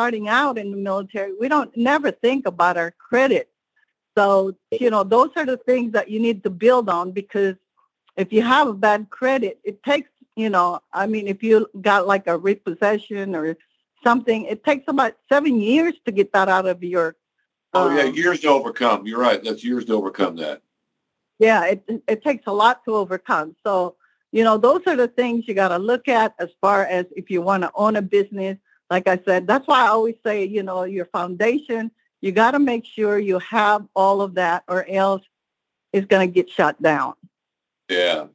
starting 0.00 0.28
out 0.28 0.56
in 0.56 0.70
the 0.70 0.76
military, 0.76 1.32
we 1.38 1.48
don't 1.48 1.76
never 1.76 2.10
think 2.10 2.46
about 2.46 2.76
our 2.78 2.90
credit. 2.92 3.50
So, 4.16 4.56
you 4.70 4.90
know, 4.90 5.04
those 5.04 5.30
are 5.36 5.44
the 5.44 5.58
things 5.58 5.92
that 5.92 6.10
you 6.10 6.18
need 6.18 6.42
to 6.44 6.50
build 6.50 6.88
on 6.88 7.12
because 7.12 7.56
if 8.16 8.32
you 8.32 8.42
have 8.42 8.68
a 8.68 8.72
bad 8.72 9.10
credit, 9.10 9.60
it 9.62 9.82
takes, 9.82 10.08
you 10.36 10.48
know, 10.48 10.80
I 10.92 11.06
mean, 11.06 11.28
if 11.28 11.42
you 11.42 11.68
got 11.80 12.06
like 12.06 12.26
a 12.26 12.36
repossession 12.36 13.34
or 13.34 13.56
something. 14.02 14.44
It 14.44 14.64
takes 14.64 14.84
about 14.88 15.14
seven 15.28 15.60
years 15.60 15.94
to 16.06 16.12
get 16.12 16.32
that 16.32 16.48
out 16.48 16.66
of 16.66 16.82
your. 16.82 17.16
Oh 17.72 17.94
yeah, 17.94 18.04
um, 18.04 18.14
years 18.14 18.40
to 18.40 18.48
overcome. 18.48 19.06
You're 19.06 19.20
right. 19.20 19.42
That's 19.42 19.62
years 19.62 19.84
to 19.86 19.94
overcome 19.94 20.36
that. 20.36 20.62
Yeah, 21.38 21.66
it 21.66 22.02
it 22.08 22.22
takes 22.22 22.44
a 22.46 22.52
lot 22.52 22.84
to 22.86 22.96
overcome. 22.96 23.54
So 23.64 23.96
you 24.32 24.44
know, 24.44 24.58
those 24.58 24.82
are 24.86 24.96
the 24.96 25.08
things 25.08 25.46
you 25.46 25.54
got 25.54 25.68
to 25.68 25.78
look 25.78 26.08
at 26.08 26.34
as 26.38 26.48
far 26.60 26.84
as 26.86 27.06
if 27.16 27.30
you 27.30 27.42
want 27.42 27.62
to 27.62 27.70
own 27.74 27.96
a 27.96 28.02
business. 28.02 28.56
Like 28.90 29.06
I 29.06 29.20
said, 29.24 29.46
that's 29.46 29.66
why 29.68 29.84
I 29.84 29.88
always 29.88 30.16
say, 30.24 30.44
you 30.44 30.62
know, 30.64 30.82
your 30.82 31.06
foundation. 31.06 31.92
You 32.20 32.32
got 32.32 32.50
to 32.50 32.58
make 32.58 32.84
sure 32.84 33.18
you 33.18 33.38
have 33.38 33.86
all 33.94 34.20
of 34.20 34.34
that, 34.34 34.64
or 34.68 34.84
else 34.88 35.22
it's 35.92 36.06
going 36.06 36.28
to 36.28 36.32
get 36.32 36.50
shut 36.50 36.80
down. 36.82 37.14
Yeah. 37.88 38.26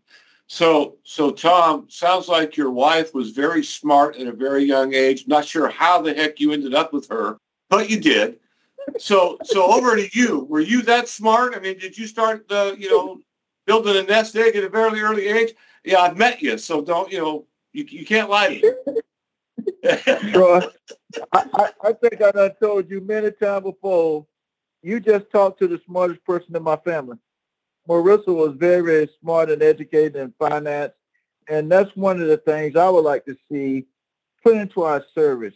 So, 0.48 0.98
so 1.04 1.32
Tom, 1.32 1.88
sounds 1.90 2.28
like 2.28 2.56
your 2.56 2.72
wife 2.72 3.14
was 3.14 3.32
very 3.32 3.64
smart 3.64 4.16
at 4.18 4.28
a 4.28 4.32
very 4.32 4.64
young 4.64 4.94
age. 4.94 5.28
Not 5.28 5.46
sure 5.46 5.70
how 5.70 6.02
the 6.02 6.14
heck 6.14 6.40
you 6.40 6.52
ended 6.52 6.74
up 6.74 6.94
with 6.94 7.08
her, 7.10 7.38
but 7.70 7.90
you 7.90 8.00
did. 8.00 8.40
So, 8.98 9.38
so 9.44 9.72
over 9.72 9.96
to 9.96 10.08
you. 10.18 10.46
Were 10.50 10.60
you 10.60 10.82
that 10.84 11.08
smart? 11.08 11.56
I 11.56 11.60
mean, 11.60 11.78
did 11.78 11.98
you 11.98 12.08
start 12.08 12.48
the, 12.48 12.76
you 12.78 12.90
know, 12.90 13.20
building 13.66 13.98
a 13.98 14.04
nest 14.04 14.36
egg 14.36 14.56
at 14.56 14.64
a 14.64 14.70
very 14.70 15.02
early 15.02 15.28
age? 15.28 15.54
Yeah, 15.84 16.00
I've 16.00 16.18
met 16.18 16.42
you, 16.42 16.58
so 16.58 16.82
don't, 16.82 17.12
you 17.12 17.20
know, 17.20 17.46
you, 17.74 17.86
you 17.88 18.06
can't 18.06 18.30
lie 18.30 18.60
to 18.60 18.76
me. 18.88 19.02
Troy, 20.32 20.62
I, 21.32 21.46
I, 21.54 21.70
I 21.84 21.94
think 21.94 22.22
I 22.22 22.32
done 22.32 22.52
told 22.62 22.90
you 22.90 23.02
many 23.02 23.32
times 23.32 23.64
before, 23.64 24.26
you 24.82 25.00
just 25.00 25.30
talked 25.32 25.60
to 25.60 25.68
the 25.68 25.80
smartest 25.86 26.24
person 26.26 26.56
in 26.56 26.64
my 26.64 26.78
family. 26.78 27.18
Marissa 27.88 28.28
was 28.28 28.56
very, 28.58 28.82
very 28.82 29.10
smart 29.22 29.50
and 29.52 29.62
educated 29.62 30.16
in 30.16 30.34
finance. 30.40 30.94
And 31.48 31.72
that's 31.72 31.96
one 31.96 32.20
of 32.22 32.28
the 32.28 32.38
things 32.38 32.76
I 32.76 32.90
would 32.90 33.04
like 33.04 33.26
to 33.26 33.38
see 33.52 33.86
put 34.44 34.58
into 34.58 34.82
our 34.84 35.04
service 35.14 35.56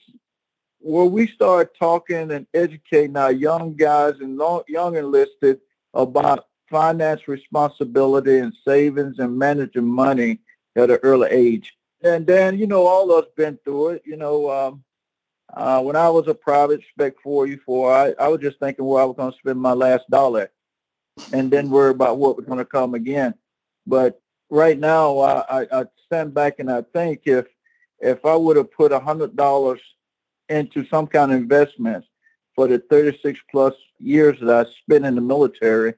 where 0.80 1.06
we 1.06 1.28
start 1.28 1.76
talking 1.78 2.32
and 2.32 2.48
educating 2.54 3.18
our 3.18 3.32
young 3.32 3.76
guys 3.76 4.16
and 4.22 4.38
long, 4.38 4.64
young 4.68 4.96
enlisted 4.96 5.60
about 5.94 6.46
finance 6.70 7.28
responsibility 7.28 8.38
and 8.38 8.54
savings 8.66 9.20
and 9.20 9.38
managing 9.38 9.86
money 9.86 10.40
at 10.76 10.92
an 10.92 11.00
early 11.04 11.30
age. 11.32 11.74
And 12.04 12.26
then, 12.26 12.58
you 12.58 12.68
know, 12.68 12.86
all 12.86 13.12
of 13.12 13.26
us 13.26 13.32
been 13.36 13.58
through 13.64 13.90
it. 13.90 14.04
You 14.06 14.16
know, 14.18 14.50
um, 14.50 14.84
uh, 15.54 15.82
when 15.82 15.96
I 15.96 16.10
was 16.10 16.28
a 16.28 16.34
private 16.34 16.82
spec 16.92 17.14
44, 17.24 17.94
I, 17.94 18.14
I 18.20 18.28
was 18.28 18.40
just 18.42 18.60
thinking 18.60 18.86
where 18.86 19.02
I 19.02 19.06
was 19.06 19.16
going 19.18 19.32
to 19.32 19.38
spend 19.38 19.60
my 19.60 19.74
last 19.74 20.10
dollar 20.10 20.50
and 21.34 21.52
then 21.52 21.70
worry 21.70 21.92
about 21.92 22.18
what 22.18 22.38
was 22.38 22.46
going 22.46 22.60
to 22.60 22.66
come 22.66 22.94
again. 22.94 23.34
But 23.86 24.22
right 24.50 24.78
now, 24.80 25.20
I, 25.20 25.62
I, 25.62 25.68
I 25.82 25.86
stand 26.06 26.34
back 26.34 26.60
and 26.60 26.72
I 26.72 26.84
think 26.94 27.22
if 27.26 27.46
if 28.00 28.24
I 28.26 28.34
would 28.36 28.56
have 28.56 28.72
put 28.72 28.94
a 28.94 29.00
hundred 29.00 29.36
dollars 29.36 29.82
into 30.48 30.86
some 30.88 31.06
kind 31.06 31.32
of 31.34 31.38
investment 31.38 32.06
for 32.56 32.68
the 32.68 32.80
36 32.90 33.40
plus 33.52 33.74
years 33.98 34.38
that 34.40 34.68
I 34.68 34.70
spent 34.82 35.06
in 35.06 35.16
the 35.16 35.22
military, 35.22 35.96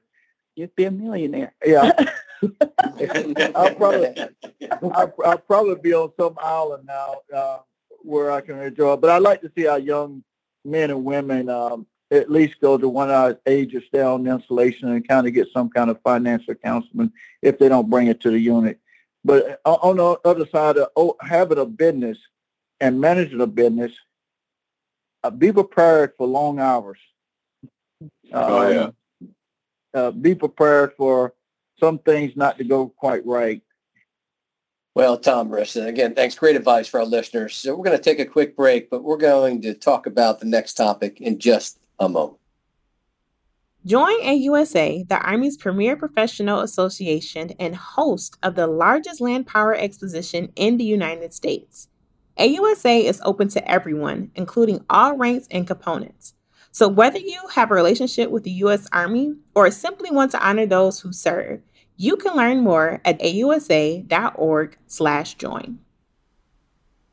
You'd 0.56 0.74
be 0.76 0.84
a 0.84 0.90
millionaire. 0.90 1.54
yeah, 1.64 1.92
I'll 3.54 3.74
probably 3.74 4.14
I'll, 4.82 5.14
I'll 5.24 5.38
probably 5.38 5.76
be 5.76 5.94
on 5.94 6.12
some 6.18 6.36
island 6.40 6.86
now 6.86 7.16
uh, 7.34 7.58
where 8.02 8.30
I 8.30 8.40
can 8.40 8.58
enjoy. 8.58 8.96
But 8.96 9.10
I'd 9.10 9.22
like 9.22 9.40
to 9.42 9.52
see 9.56 9.66
our 9.66 9.78
young 9.78 10.22
men 10.64 10.90
and 10.90 11.04
women 11.04 11.48
um, 11.48 11.86
at 12.10 12.30
least 12.30 12.60
go 12.60 12.76
to 12.76 12.88
one 12.88 13.08
of 13.08 13.14
our 13.14 13.40
ages 13.46 13.84
stay 13.88 14.02
on 14.02 14.26
insulation 14.26 14.90
and 14.90 15.06
kind 15.06 15.26
of 15.26 15.32
get 15.32 15.48
some 15.52 15.70
kind 15.70 15.90
of 15.90 16.00
financial 16.02 16.54
counseling 16.54 17.12
if 17.40 17.58
they 17.58 17.68
don't 17.68 17.90
bring 17.90 18.08
it 18.08 18.20
to 18.20 18.30
the 18.30 18.38
unit. 18.38 18.78
But 19.24 19.60
uh, 19.64 19.74
on 19.74 19.96
the 19.96 20.28
other 20.28 20.46
side 20.52 20.76
of 20.76 20.88
oh, 20.96 21.16
having 21.20 21.58
a 21.58 21.64
business 21.64 22.18
and 22.80 23.00
managing 23.00 23.40
a 23.40 23.46
business, 23.46 23.92
uh, 25.22 25.30
be 25.30 25.52
prepared 25.52 26.12
for 26.18 26.26
long 26.26 26.58
hours. 26.58 26.98
Oh, 28.32 28.68
yeah. 28.68 28.90
Uh, 29.94 30.10
be 30.10 30.34
prepared 30.34 30.92
for 30.96 31.34
some 31.82 31.98
things 31.98 32.36
not 32.36 32.58
to 32.58 32.64
go 32.64 32.88
quite 32.88 33.26
right. 33.26 33.60
Well, 34.94 35.18
Tom, 35.18 35.48
Marissa, 35.48 35.88
again, 35.88 36.14
thanks. 36.14 36.36
Great 36.36 36.54
advice 36.54 36.86
for 36.86 37.00
our 37.00 37.06
listeners. 37.06 37.56
So 37.56 37.74
we're 37.74 37.84
going 37.84 37.96
to 37.96 38.02
take 38.02 38.20
a 38.20 38.24
quick 38.24 38.54
break, 38.56 38.88
but 38.88 39.02
we're 39.02 39.16
going 39.16 39.62
to 39.62 39.74
talk 39.74 40.06
about 40.06 40.38
the 40.38 40.46
next 40.46 40.74
topic 40.74 41.20
in 41.20 41.40
just 41.40 41.80
a 41.98 42.08
moment. 42.08 42.38
Join 43.84 44.20
AUSA, 44.20 45.08
the 45.08 45.18
Army's 45.18 45.56
premier 45.56 45.96
professional 45.96 46.60
association 46.60 47.50
and 47.58 47.74
host 47.74 48.36
of 48.42 48.54
the 48.54 48.68
largest 48.68 49.20
land 49.20 49.48
power 49.48 49.74
exposition 49.74 50.52
in 50.54 50.76
the 50.76 50.84
United 50.84 51.34
States. 51.34 51.88
AUSA 52.38 53.04
is 53.04 53.20
open 53.24 53.48
to 53.48 53.68
everyone, 53.68 54.30
including 54.36 54.84
all 54.88 55.16
ranks 55.16 55.48
and 55.50 55.66
components. 55.66 56.34
So 56.70 56.88
whether 56.88 57.18
you 57.18 57.40
have 57.54 57.70
a 57.70 57.74
relationship 57.74 58.30
with 58.30 58.44
the 58.44 58.50
U.S. 58.64 58.88
Army 58.92 59.34
or 59.54 59.70
simply 59.70 60.10
want 60.10 60.30
to 60.30 60.46
honor 60.46 60.64
those 60.64 61.00
who 61.00 61.12
serve, 61.12 61.60
you 62.02 62.16
can 62.16 62.34
learn 62.34 62.60
more 62.60 63.00
at 63.04 63.20
ausa.org 63.20 64.76
slash 64.88 65.34
join. 65.34 65.78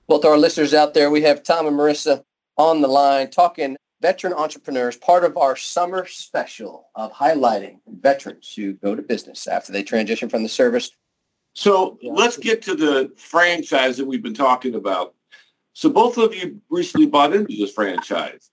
Well, 0.07 0.19
to 0.19 0.27
our 0.29 0.37
listeners 0.37 0.73
out 0.73 0.95
there, 0.95 1.11
we 1.11 1.21
have 1.21 1.43
Tom 1.43 1.67
and 1.67 1.77
Marissa 1.77 2.23
on 2.57 2.81
the 2.81 2.87
line 2.87 3.29
talking 3.29 3.77
veteran 4.01 4.33
entrepreneurs, 4.33 4.97
part 4.97 5.23
of 5.23 5.37
our 5.37 5.55
summer 5.55 6.07
special 6.07 6.89
of 6.95 7.13
highlighting 7.13 7.81
veterans 7.87 8.51
who 8.55 8.73
go 8.73 8.95
to 8.95 9.03
business 9.03 9.45
after 9.45 9.71
they 9.71 9.83
transition 9.83 10.27
from 10.27 10.41
the 10.41 10.49
service. 10.49 10.89
So 11.53 11.99
let's 12.01 12.37
get 12.37 12.63
to 12.63 12.73
the 12.73 13.11
franchise 13.15 13.97
that 13.97 14.07
we've 14.07 14.23
been 14.23 14.33
talking 14.33 14.73
about. 14.73 15.13
So 15.73 15.91
both 15.91 16.17
of 16.17 16.33
you 16.33 16.61
recently 16.71 17.05
bought 17.05 17.33
into 17.33 17.55
this 17.55 17.73
franchise. 17.73 18.49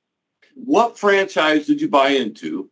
What 0.54 0.98
franchise 0.98 1.66
did 1.66 1.80
you 1.80 1.88
buy 1.88 2.10
into? 2.10 2.70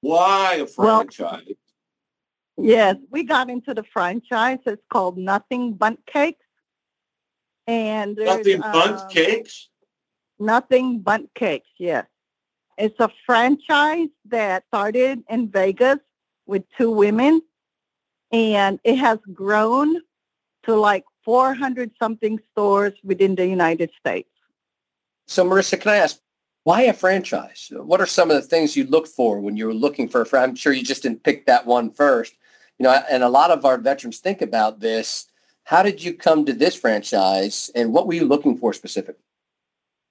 Why 0.00 0.54
a 0.54 0.58
Well- 0.58 1.00
franchise? 1.08 1.56
Yes, 2.60 2.96
we 3.10 3.22
got 3.22 3.48
into 3.48 3.72
the 3.72 3.84
franchise. 3.84 4.58
It's 4.66 4.82
called 4.90 5.16
Nothing 5.16 5.74
Bundt 5.74 6.00
Cakes. 6.06 6.44
And 7.68 8.16
Nothing 8.16 8.60
buns, 8.60 9.02
uh, 9.02 9.06
cakes? 9.08 9.68
Nothing 10.38 11.00
Bundt 11.00 11.30
Cakes, 11.34 11.68
yes. 11.78 12.06
It's 12.76 12.98
a 12.98 13.10
franchise 13.26 14.08
that 14.26 14.64
started 14.68 15.22
in 15.28 15.50
Vegas 15.50 15.98
with 16.46 16.64
two 16.76 16.90
women, 16.90 17.42
and 18.32 18.80
it 18.84 18.96
has 18.96 19.18
grown 19.32 20.00
to 20.64 20.74
like 20.74 21.04
400 21.24 21.92
something 21.98 22.38
stores 22.50 22.94
within 23.04 23.34
the 23.34 23.46
United 23.46 23.90
States. 23.98 24.30
So, 25.26 25.44
Marissa, 25.44 25.80
can 25.80 25.92
I 25.92 25.96
ask, 25.96 26.18
why 26.64 26.82
a 26.82 26.92
franchise? 26.92 27.70
What 27.72 28.00
are 28.00 28.06
some 28.06 28.30
of 28.30 28.36
the 28.36 28.48
things 28.48 28.76
you 28.76 28.84
look 28.84 29.06
for 29.06 29.40
when 29.40 29.56
you're 29.56 29.74
looking 29.74 30.08
for 30.08 30.22
a 30.22 30.26
franchise? 30.26 30.48
I'm 30.50 30.56
sure 30.56 30.72
you 30.72 30.82
just 30.82 31.02
didn't 31.02 31.22
pick 31.22 31.46
that 31.46 31.66
one 31.66 31.90
first. 31.90 32.34
You 32.78 32.84
know, 32.84 33.02
and 33.10 33.22
a 33.22 33.28
lot 33.28 33.50
of 33.50 33.64
our 33.64 33.78
veterans 33.78 34.18
think 34.18 34.40
about 34.40 34.80
this. 34.80 35.26
How 35.64 35.82
did 35.82 36.02
you 36.02 36.14
come 36.14 36.46
to 36.46 36.52
this 36.52 36.74
franchise, 36.74 37.70
and 37.74 37.92
what 37.92 38.06
were 38.06 38.14
you 38.14 38.24
looking 38.24 38.56
for 38.56 38.72
specifically? 38.72 39.22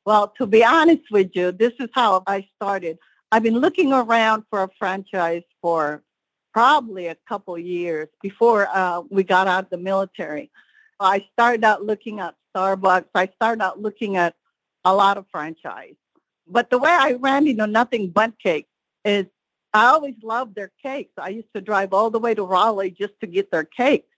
Well, 0.05 0.33
to 0.37 0.45
be 0.45 0.63
honest 0.63 1.03
with 1.11 1.31
you, 1.33 1.51
this 1.51 1.73
is 1.79 1.89
how 1.93 2.23
I 2.27 2.47
started. 2.55 2.97
I've 3.31 3.43
been 3.43 3.59
looking 3.59 3.91
around 3.91 4.43
for 4.49 4.63
a 4.63 4.69
franchise 4.79 5.43
for 5.61 6.03
probably 6.53 7.07
a 7.07 7.17
couple 7.27 7.57
years 7.57 8.07
before 8.21 8.67
uh, 8.71 9.01
we 9.09 9.23
got 9.23 9.47
out 9.47 9.65
of 9.65 9.69
the 9.69 9.77
military. 9.77 10.49
I 10.99 11.27
started 11.33 11.63
out 11.63 11.83
looking 11.83 12.19
at 12.19 12.35
Starbucks. 12.55 13.09
I 13.13 13.27
started 13.35 13.61
out 13.61 13.81
looking 13.81 14.15
at 14.15 14.35
a 14.85 14.95
lot 14.95 15.17
of 15.17 15.25
franchise. 15.31 15.95
But 16.47 16.69
the 16.69 16.77
way 16.77 16.89
I 16.89 17.13
ran 17.13 17.39
into 17.39 17.51
you 17.51 17.57
know, 17.57 17.65
Nothing 17.65 18.09
Bundt 18.09 18.39
Cake 18.39 18.67
is 19.03 19.25
I 19.77 19.87
always 19.87 20.15
loved 20.23 20.55
their 20.55 20.71
cakes. 20.81 21.13
I 21.17 21.29
used 21.29 21.53
to 21.53 21.61
drive 21.61 21.93
all 21.93 22.09
the 22.09 22.19
way 22.19 22.33
to 22.33 22.43
Raleigh 22.43 22.91
just 22.91 23.13
to 23.21 23.27
get 23.27 23.51
their 23.51 23.63
cakes. 23.63 24.15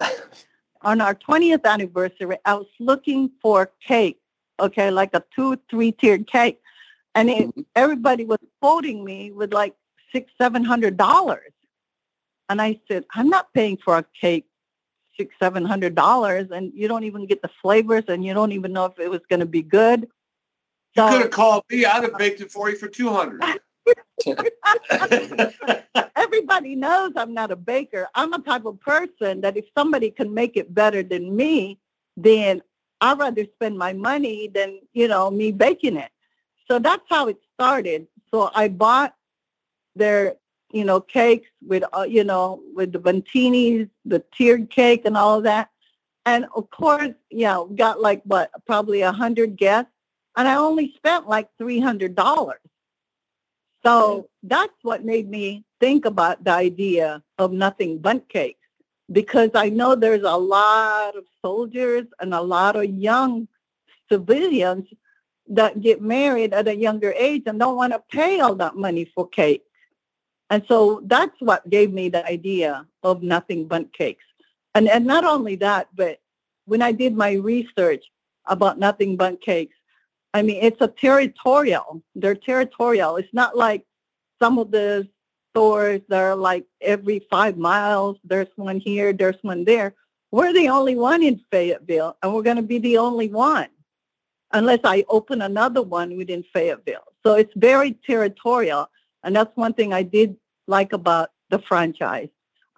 On 0.82 1.00
our 1.00 1.14
20th 1.14 1.64
anniversary, 1.64 2.38
I 2.44 2.54
was 2.54 2.66
looking 2.78 3.30
for 3.42 3.70
cake 3.86 4.20
okay, 4.60 4.90
like 4.90 5.10
a 5.14 5.24
two, 5.34 5.58
three 5.68 5.92
tiered 5.92 6.26
cake. 6.26 6.60
And 7.14 7.28
it, 7.28 7.48
mm-hmm. 7.48 7.62
everybody 7.74 8.24
was 8.24 8.38
quoting 8.60 9.04
me 9.04 9.32
with 9.32 9.52
like 9.52 9.74
six, 10.12 10.30
seven 10.40 10.64
hundred 10.64 10.96
dollars. 10.96 11.52
And 12.48 12.60
I 12.60 12.80
said, 12.88 13.04
I'm 13.14 13.28
not 13.28 13.52
paying 13.54 13.78
for 13.84 13.98
a 13.98 14.04
cake 14.20 14.46
six, 15.16 15.34
seven 15.40 15.64
hundred 15.64 15.94
dollars 15.94 16.48
and 16.50 16.72
you 16.74 16.88
don't 16.88 17.04
even 17.04 17.26
get 17.26 17.42
the 17.42 17.50
flavors 17.60 18.04
and 18.08 18.24
you 18.24 18.32
don't 18.32 18.52
even 18.52 18.72
know 18.72 18.86
if 18.86 18.98
it 18.98 19.10
was 19.10 19.20
gonna 19.28 19.46
be 19.46 19.62
good. 19.62 20.08
You 20.96 21.08
could 21.08 21.20
have 21.22 21.30
called 21.30 21.64
me. 21.70 21.84
I'd 21.84 22.02
have 22.02 22.18
baked 22.18 22.40
it 22.40 22.50
for 22.50 22.68
you 22.68 22.76
for 22.76 22.88
200 22.88 23.40
everybody 26.16 26.76
knows 26.76 27.12
I'm 27.16 27.34
not 27.34 27.50
a 27.50 27.56
baker. 27.56 28.08
I'm 28.14 28.32
a 28.32 28.40
type 28.40 28.64
of 28.64 28.80
person 28.80 29.40
that 29.40 29.56
if 29.56 29.64
somebody 29.76 30.10
can 30.10 30.32
make 30.32 30.56
it 30.56 30.74
better 30.74 31.02
than 31.02 31.34
me, 31.34 31.78
then 32.16 32.62
I'd 33.00 33.18
rather 33.18 33.44
spend 33.54 33.78
my 33.78 33.92
money 33.92 34.48
than, 34.48 34.80
you 34.92 35.08
know, 35.08 35.30
me 35.30 35.52
baking 35.52 35.96
it. 35.96 36.10
So 36.70 36.78
that's 36.78 37.04
how 37.08 37.28
it 37.28 37.38
started. 37.54 38.06
So 38.32 38.50
I 38.54 38.68
bought 38.68 39.14
their, 39.96 40.36
you 40.72 40.84
know, 40.84 41.00
cakes 41.00 41.48
with, 41.66 41.82
uh, 41.96 42.02
you 42.02 42.24
know, 42.24 42.62
with 42.74 42.92
the 42.92 43.00
Bundtinis, 43.00 43.88
the 44.04 44.22
tiered 44.36 44.70
cake 44.70 45.02
and 45.04 45.16
all 45.16 45.38
of 45.38 45.44
that. 45.44 45.70
And 46.26 46.46
of 46.54 46.70
course, 46.70 47.14
you 47.30 47.46
know, 47.46 47.66
got 47.74 48.00
like 48.00 48.22
what, 48.24 48.50
probably 48.66 49.00
a 49.00 49.12
hundred 49.12 49.56
guests. 49.56 49.90
And 50.36 50.46
I 50.46 50.56
only 50.56 50.92
spent 50.96 51.28
like 51.28 51.48
$300. 51.60 52.54
So 53.84 53.92
mm-hmm. 53.92 54.48
that's 54.48 54.78
what 54.82 55.04
made 55.04 55.28
me 55.28 55.64
think 55.80 56.04
about 56.04 56.44
the 56.44 56.52
idea 56.52 57.22
of 57.38 57.52
Nothing 57.52 57.98
Bundt 57.98 58.28
Cakes 58.28 58.60
because 59.10 59.50
I 59.54 59.68
know 59.70 59.94
there's 59.94 60.22
a 60.22 60.36
lot 60.36 61.16
of 61.16 61.24
soldiers 61.42 62.06
and 62.20 62.32
a 62.32 62.40
lot 62.40 62.76
of 62.76 62.84
young 62.84 63.48
civilians 64.10 64.86
that 65.48 65.80
get 65.80 66.00
married 66.00 66.54
at 66.54 66.68
a 66.68 66.76
younger 66.76 67.12
age 67.18 67.42
and 67.46 67.58
don't 67.58 67.76
want 67.76 67.92
to 67.92 68.02
pay 68.10 68.40
all 68.40 68.54
that 68.56 68.76
money 68.76 69.10
for 69.14 69.28
cake. 69.28 69.64
And 70.48 70.64
so 70.68 71.00
that's 71.04 71.34
what 71.40 71.68
gave 71.68 71.92
me 71.92 72.08
the 72.08 72.24
idea 72.26 72.86
of 73.02 73.22
Nothing 73.22 73.66
Bundt 73.66 73.92
Cakes. 73.92 74.24
And, 74.74 74.88
and 74.88 75.06
not 75.06 75.24
only 75.24 75.56
that, 75.56 75.88
but 75.94 76.18
when 76.66 76.82
I 76.82 76.92
did 76.92 77.16
my 77.16 77.32
research 77.32 78.04
about 78.46 78.78
Nothing 78.78 79.16
Bundt 79.16 79.40
Cakes, 79.40 79.76
I 80.32 80.42
mean, 80.42 80.58
it's 80.62 80.80
a 80.80 80.88
territorial. 80.88 82.02
They're 82.14 82.34
territorial. 82.34 83.16
It's 83.16 83.34
not 83.34 83.56
like 83.56 83.84
some 84.40 84.58
of 84.58 84.70
the 84.70 85.08
stores 85.50 86.02
that 86.08 86.20
are 86.22 86.36
like 86.36 86.66
every 86.80 87.26
five 87.30 87.58
miles. 87.58 88.18
There's 88.24 88.48
one 88.56 88.78
here, 88.78 89.12
there's 89.12 89.42
one 89.42 89.64
there. 89.64 89.94
We're 90.30 90.52
the 90.52 90.68
only 90.68 90.94
one 90.94 91.22
in 91.24 91.40
Fayetteville, 91.50 92.16
and 92.22 92.32
we're 92.32 92.42
going 92.42 92.56
to 92.56 92.62
be 92.62 92.78
the 92.78 92.98
only 92.98 93.28
one. 93.28 93.68
unless 94.52 94.80
I 94.84 95.04
open 95.08 95.42
another 95.42 95.82
one 95.82 96.16
within 96.16 96.44
Fayetteville. 96.52 97.04
So 97.24 97.34
it's 97.34 97.52
very 97.56 97.92
territorial. 98.06 98.90
And 99.22 99.36
that's 99.36 99.54
one 99.56 99.74
thing 99.74 99.92
I 99.92 100.02
did 100.02 100.36
like 100.66 100.92
about 100.92 101.30
the 101.50 101.58
franchise. 101.58 102.28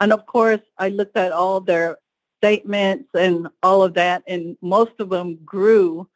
And 0.01 0.13
of 0.13 0.27
course, 0.27 0.61
I 0.79 0.89
looked 0.89 1.17
at 1.17 1.33
all 1.33 1.61
their 1.61 1.99
statements 2.39 3.09
and 3.15 3.49
all 3.63 3.83
of 3.83 3.95
that, 3.95 4.23
and 4.27 4.57
most 4.61 4.93
of 4.99 5.11
them 5.11 5.39
grew 5.45 6.09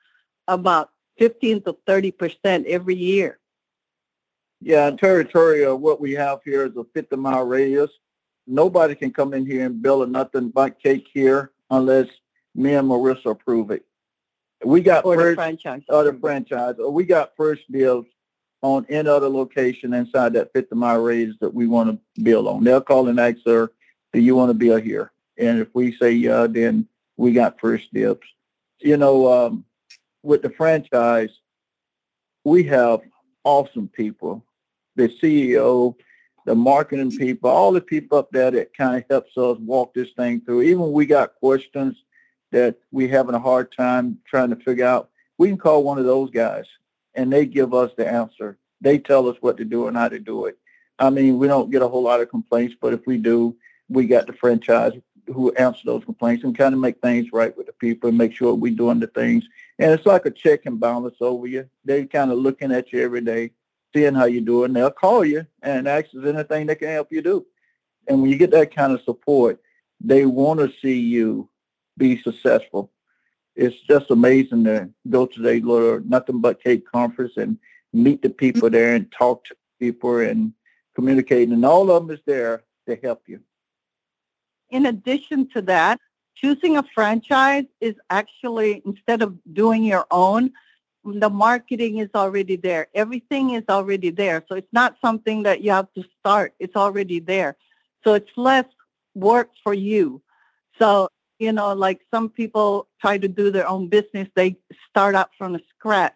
about 0.49 0.91
15 1.19 1.63
to 1.63 1.77
30 1.87 2.11
percent 2.13 2.67
every 2.67 2.95
year. 2.95 3.39
Yeah, 4.61 4.89
in 4.89 4.97
territorial, 4.97 5.77
what 5.77 6.01
we 6.01 6.13
have 6.13 6.41
here 6.45 6.67
is 6.67 6.77
a 6.77 6.85
50 6.95 7.17
mile 7.17 7.45
radius. 7.45 7.91
Nobody 8.47 8.95
can 8.95 9.13
come 9.13 9.35
in 9.35 9.45
here 9.45 9.67
and 9.67 9.83
build 9.83 10.09
a 10.09 10.11
Nothing 10.11 10.49
Bundt 10.51 10.81
Cake 10.81 11.07
here 11.13 11.53
unless 11.71 12.09
me 12.55 12.75
and 12.75 12.89
Marissa 12.89 13.31
approve 13.31 13.71
it. 13.71 13.85
We 14.65 14.81
got 14.81 15.05
or 15.05 15.17
first, 15.17 15.37
the 15.37 15.43
franchise. 15.43 15.83
other 15.91 16.15
franchise, 16.19 16.77
or 16.79 16.91
we 16.91 17.05
got 17.05 17.37
first 17.37 17.71
deals 17.71 18.07
on 18.63 18.87
any 18.89 19.09
other 19.09 19.29
location 19.29 19.93
inside 19.93 20.33
that 20.33 20.53
50 20.55 20.75
mile 20.75 21.03
radius 21.03 21.37
that 21.41 21.53
we 21.53 21.67
want 21.67 21.91
to 21.91 22.23
build 22.23 22.47
on. 22.47 22.65
They'll 22.65 22.81
call 22.81 23.09
and 23.09 23.21
ask, 23.21 23.39
sir, 23.45 23.71
do 24.13 24.21
you 24.21 24.35
want 24.35 24.51
to 24.51 24.55
build 24.55 24.83
here? 24.83 25.13
And 25.39 25.61
if 25.61 25.69
we 25.75 25.95
say 25.97 26.13
yeah, 26.13 26.47
then 26.47 26.89
we 27.17 27.33
got 27.33 27.61
first 27.61 27.93
dibs. 27.93 28.27
You 28.81 28.97
know, 28.97 29.31
um, 29.31 29.65
with 30.27 30.43
the 30.43 30.51
franchise, 30.51 31.31
we 32.45 32.65
have 32.65 33.01
awesome 33.45 33.89
people. 33.89 34.45
The 34.97 35.09
CEO, 35.09 35.95
the 36.45 36.55
marketing 36.55 37.17
people, 37.17 37.49
all 37.49 37.73
the 37.73 37.81
people 37.81 38.19
up 38.19 38.31
there 38.33 38.51
that 38.51 38.77
kind 38.77 38.97
of 38.97 39.05
helps 39.09 39.37
us 39.39 39.59
walk 39.59 39.95
this 39.95 40.11
thing 40.13 40.41
through. 40.41 40.63
Even 40.63 40.93
we 40.93 41.07
got 41.07 41.37
questions 41.37 41.97
that 42.51 42.77
we 42.91 43.09
having 43.09 43.35
a 43.35 43.39
hard 43.39 43.73
time 43.73 44.19
trying 44.27 44.51
to 44.51 44.57
figure 44.57 44.85
out. 44.85 45.11
We 45.39 45.49
can 45.49 45.59
call 45.59 45.85
one 45.85 45.99
of 45.99 46.05
those 46.05 46.31
guys 46.31 46.67
and 47.15 47.33
they 47.33 47.47
give 47.47 47.73
us 47.73 47.93
the 47.97 48.09
answer. 48.09 48.59
They 48.81 48.99
tell 48.99 49.29
us 49.29 49.37
what 49.41 49.57
to 49.59 49.65
do 49.65 49.87
and 49.87 49.97
how 49.97 50.09
to 50.09 50.19
do 50.19 50.47
it. 50.47 50.59
I 50.99 51.11
mean, 51.11 51.39
we 51.39 51.47
don't 51.47 51.71
get 51.71 51.83
a 51.83 51.89
whole 51.89 52.03
lot 52.03 52.21
of 52.21 52.31
complaints, 52.31 52.75
but 52.81 52.93
if 52.93 53.07
we 53.07 53.19
do, 53.19 53.57
we 53.89 54.07
got 54.07 54.27
the 54.27 54.33
franchise 54.33 54.93
who 55.33 55.53
answer 55.55 55.83
those 55.85 56.05
complaints 56.05 56.45
and 56.45 56.57
kind 56.57 56.75
of 56.75 56.81
make 56.81 57.01
things 57.01 57.33
right 57.33 57.57
with 57.57 57.67
the 57.67 57.73
people 57.73 58.09
and 58.09 58.19
make 58.19 58.35
sure 58.35 58.55
we're 58.55 58.75
doing 58.75 59.01
the 59.01 59.07
things. 59.09 59.45
And 59.79 59.93
it's 59.93 60.07
like 60.07 60.27
a 60.27 60.31
check 60.31 60.67
and 60.67 60.81
balance 60.81 61.17
over 61.21 61.47
you. 61.47 61.69
They're 61.85 62.07
kind 62.07 62.33
of 62.33 62.39
looking 62.39 62.73
at 62.73 62.93
you 62.93 63.03
every 63.03 63.21
day, 63.21 63.53
seeing 63.95 64.15
how 64.15 64.25
you're 64.25 64.43
doing. 64.43 64.73
they'll 64.73 64.91
call 64.91 65.25
you 65.25 65.47
and 65.63 65.87
ask 65.87 66.07
if 66.13 66.25
anything 66.25 66.67
they 66.67 66.75
can 66.75 66.89
help 66.89 67.13
you 67.13 67.23
do. 67.23 67.47
And 68.09 68.23
when 68.23 68.31
you 68.31 68.39
get 68.39 68.51
that 68.53 68.75
kind 68.75 68.93
of 68.93 69.03
support, 69.03 69.61
they 70.01 70.25
want 70.25 70.61
to 70.61 70.73
see 70.81 70.99
you 70.99 71.49
be 71.99 72.21
successful. 72.23 72.91
It's 73.55 73.81
just 73.83 74.11
amazing 74.11 74.65
to 74.65 74.91
go 75.09 75.27
to 75.27 75.41
the 75.41 75.61
little 75.61 76.01
Nothing 76.01 76.41
Bundt 76.41 76.63
Cake 76.63 76.85
conference 76.91 77.33
and 77.37 77.59
meet 77.93 78.23
the 78.23 78.31
people 78.31 78.69
there 78.69 78.95
and 78.95 79.11
talk 79.11 79.45
to 79.47 79.57
people 79.81 80.19
and 80.19 80.53
communicate. 80.95 81.49
And 81.49 81.65
all 81.65 81.91
of 81.91 82.07
them 82.07 82.15
is 82.15 82.23
there 82.27 82.65
to 82.87 82.97
help 83.03 83.23
you. 83.27 83.41
In 84.71 84.87
addition 84.87 85.49
to 85.51 85.63
that, 85.63 86.01
choosing 86.37 86.77
a 86.77 86.85
franchise 86.95 87.65
is 87.81 87.95
actually, 88.11 88.83
instead 88.85 89.23
of 89.23 89.37
doing 89.53 89.83
your 89.83 90.07
own, 90.11 90.53
the 91.05 91.31
marketing 91.31 91.99
is 91.99 92.11
already 92.15 92.57
there. 92.57 92.89
Everything 92.95 93.51
is 93.51 93.65
already 93.69 94.11
there. 94.11 94.45
So 94.49 94.57
it's 94.57 94.73
not 94.73 94.97
something 95.01 95.43
that 95.45 95.63
you 95.63 95.71
have 95.71 95.93
to 95.95 96.05
start. 96.19 96.55
It's 96.59 96.77
already 96.77 97.21
there. 97.21 97.57
So 98.05 98.15
it's 98.15 98.31
less 98.37 98.67
work 99.15 99.51
for 99.63 99.73
you. 99.73 100.23
So, 100.79 101.09
you 101.39 101.53
know, 101.53 101.73
like 101.75 102.01
some 102.13 102.29
people 102.29 102.89
try 103.01 103.19
to 103.19 103.29
do 103.29 103.51
their 103.51 103.69
own 103.69 103.89
business, 103.89 104.29
they 104.35 104.57
start 104.91 105.15
out 105.15 105.31
from 105.39 105.53
the 105.53 105.61
scratch. 105.75 106.15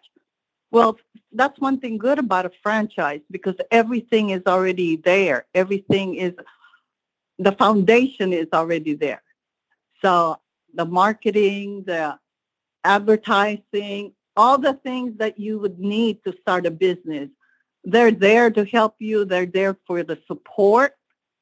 Well, 0.71 0.97
that's 1.33 1.59
one 1.59 1.79
thing 1.79 1.97
good 1.97 2.19
about 2.19 2.45
a 2.45 2.51
franchise 2.61 3.21
because 3.29 3.55
everything 3.71 4.29
is 4.29 4.41
already 4.45 4.97
there. 4.97 5.45
Everything 5.53 6.15
is 6.15 6.33
the 7.39 7.51
foundation 7.53 8.33
is 8.33 8.47
already 8.53 8.93
there. 8.93 9.21
So 10.01 10.37
the 10.73 10.85
marketing, 10.85 11.83
the 11.85 12.17
advertising, 12.83 14.13
all 14.35 14.57
the 14.57 14.73
things 14.73 15.17
that 15.17 15.39
you 15.39 15.59
would 15.59 15.79
need 15.79 16.23
to 16.23 16.33
start 16.41 16.65
a 16.65 16.71
business, 16.71 17.29
they're 17.83 18.11
there 18.11 18.49
to 18.51 18.65
help 18.65 18.95
you. 18.99 19.25
They're 19.25 19.45
there 19.45 19.77
for 19.85 20.03
the 20.03 20.17
support 20.27 20.95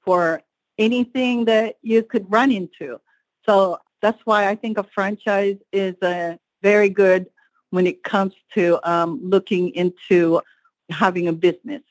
for 0.04 0.42
anything 0.78 1.46
that 1.46 1.76
you 1.82 2.04
could 2.04 2.32
run 2.32 2.52
into. 2.52 3.00
So 3.46 3.78
that's 4.02 4.20
why 4.26 4.48
I 4.48 4.56
think 4.56 4.78
a 4.78 4.84
franchise 4.84 5.58
is 5.72 5.96
a 6.02 6.08
uh, 6.08 6.36
very 6.62 6.90
good 6.90 7.28
when 7.70 7.88
it 7.88 8.04
comes 8.04 8.34
to 8.54 8.80
um, 8.90 9.20
looking 9.24 9.70
into 9.70 10.42
having 10.90 11.28
a 11.28 11.34
business. 11.34 11.82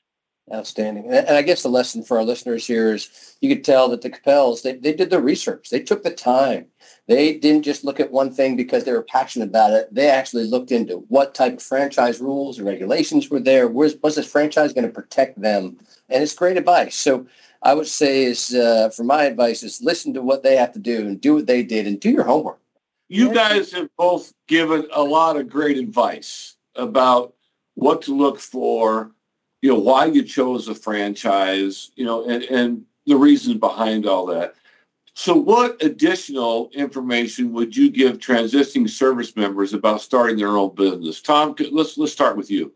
Outstanding. 0.53 1.13
And 1.13 1.29
I 1.31 1.43
guess 1.43 1.63
the 1.63 1.69
lesson 1.69 2.03
for 2.03 2.17
our 2.17 2.25
listeners 2.25 2.67
here 2.67 2.95
is 2.95 3.37
you 3.41 3.55
could 3.55 3.65
tell 3.65 3.89
that 3.91 4.01
the 4.01 4.09
Capels, 4.09 4.63
they, 4.63 4.75
they 4.75 4.95
did 4.95 5.11
the 5.11 5.21
research. 5.21 5.69
They 5.69 5.81
took 5.81 6.03
the 6.03 6.11
time. 6.11 6.67
They 7.07 7.37
didn't 7.37 7.65
just 7.65 7.85
look 7.85 8.01
at 8.01 8.11
one 8.11 8.33
thing 8.33 8.57
because 8.57 8.85
they 8.85 8.93
were 8.93 9.03
passionate 9.03 9.49
about 9.49 9.73
it. 9.73 9.95
They 9.95 10.09
actually 10.09 10.45
looked 10.45 10.73
into 10.73 11.05
what 11.09 11.35
type 11.35 11.55
of 11.55 11.63
franchise 11.63 12.21
rules 12.21 12.59
and 12.59 12.67
regulations 12.67 13.29
were 13.29 13.41
there. 13.41 13.69
Was, 13.69 13.97
was 14.03 14.17
this 14.17 14.31
franchise 14.31 14.73
going 14.73 14.87
to 14.87 14.93
protect 14.93 15.41
them? 15.41 15.79
And 16.09 16.23
it's 16.23 16.35
great 16.35 16.57
advice. 16.57 16.95
So 16.97 17.27
I 17.63 17.75
would 17.75 17.87
say 17.87 18.25
is, 18.25 18.55
uh, 18.55 18.91
for 18.91 19.05
my 19.05 19.25
advice, 19.25 19.63
is 19.63 19.83
listen 19.83 20.15
to 20.15 20.23
what 20.23 20.43
they 20.43 20.57
have 20.57 20.73
to 20.73 20.79
do 20.79 21.07
and 21.07 21.21
do 21.21 21.35
what 21.35 21.47
they 21.47 21.63
did 21.63 21.87
and 21.87 22.01
do 22.01 22.11
your 22.11 22.25
homework. 22.25 22.61
You 23.09 23.35
guys 23.35 23.73
have 23.73 23.89
both 23.97 24.33
given 24.47 24.87
a 24.93 25.03
lot 25.03 25.37
of 25.37 25.49
great 25.49 25.79
advice 25.79 26.57
about 26.75 27.35
what 27.75 28.03
to 28.03 28.15
look 28.15 28.39
for 28.39 29.13
you 29.63 29.73
know, 29.73 29.79
why 29.79 30.07
you 30.07 30.23
chose 30.23 30.69
a 30.69 30.75
franchise, 30.75 31.91
you 31.97 32.05
know, 32.05 32.29
and, 32.29 32.45
and 32.45 32.85
the 33.07 33.17
reasons 33.17 33.57
behind 33.57 34.07
all 34.07 34.27
that. 34.27 34.55
So 35.15 35.35
what 35.35 35.83
additional 35.83 36.71
information 36.75 37.53
would 37.53 37.77
you 37.77 37.91
give 37.91 38.19
transitioning 38.19 38.89
service 38.89 39.35
members 39.35 39.75
about 39.75 40.01
starting 40.01 40.37
their 40.37 40.57
own 40.57 40.77
business? 40.77 41.21
Tom, 41.21 41.57
let's 41.73 41.99
let's 41.99 42.13
start 42.13 42.37
with 42.37 42.51
you. 42.51 42.73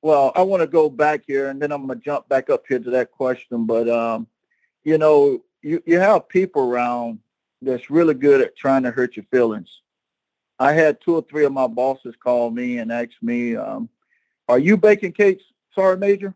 Well, 0.00 0.32
I 0.36 0.42
want 0.42 0.60
to 0.60 0.66
go 0.66 0.88
back 0.88 1.22
here 1.26 1.48
and 1.48 1.60
then 1.60 1.72
I'm 1.72 1.86
going 1.86 1.98
to 1.98 2.04
jump 2.04 2.28
back 2.28 2.50
up 2.50 2.64
here 2.68 2.78
to 2.78 2.90
that 2.90 3.10
question. 3.10 3.64
But, 3.64 3.88
um, 3.88 4.28
you 4.84 4.98
know, 4.98 5.42
you, 5.62 5.82
you 5.86 5.98
have 5.98 6.28
people 6.28 6.62
around 6.62 7.20
that's 7.62 7.88
really 7.88 8.14
good 8.14 8.42
at 8.42 8.54
trying 8.54 8.82
to 8.82 8.90
hurt 8.90 9.16
your 9.16 9.24
feelings. 9.30 9.80
I 10.58 10.74
had 10.74 11.00
two 11.00 11.16
or 11.16 11.22
three 11.22 11.46
of 11.46 11.52
my 11.52 11.66
bosses 11.66 12.14
call 12.22 12.50
me 12.50 12.78
and 12.78 12.92
ask 12.92 13.12
me, 13.22 13.56
um, 13.56 13.88
are 14.46 14.58
you 14.58 14.76
baking 14.76 15.12
cakes? 15.12 15.42
Sergeant 15.74 16.00
Major? 16.00 16.34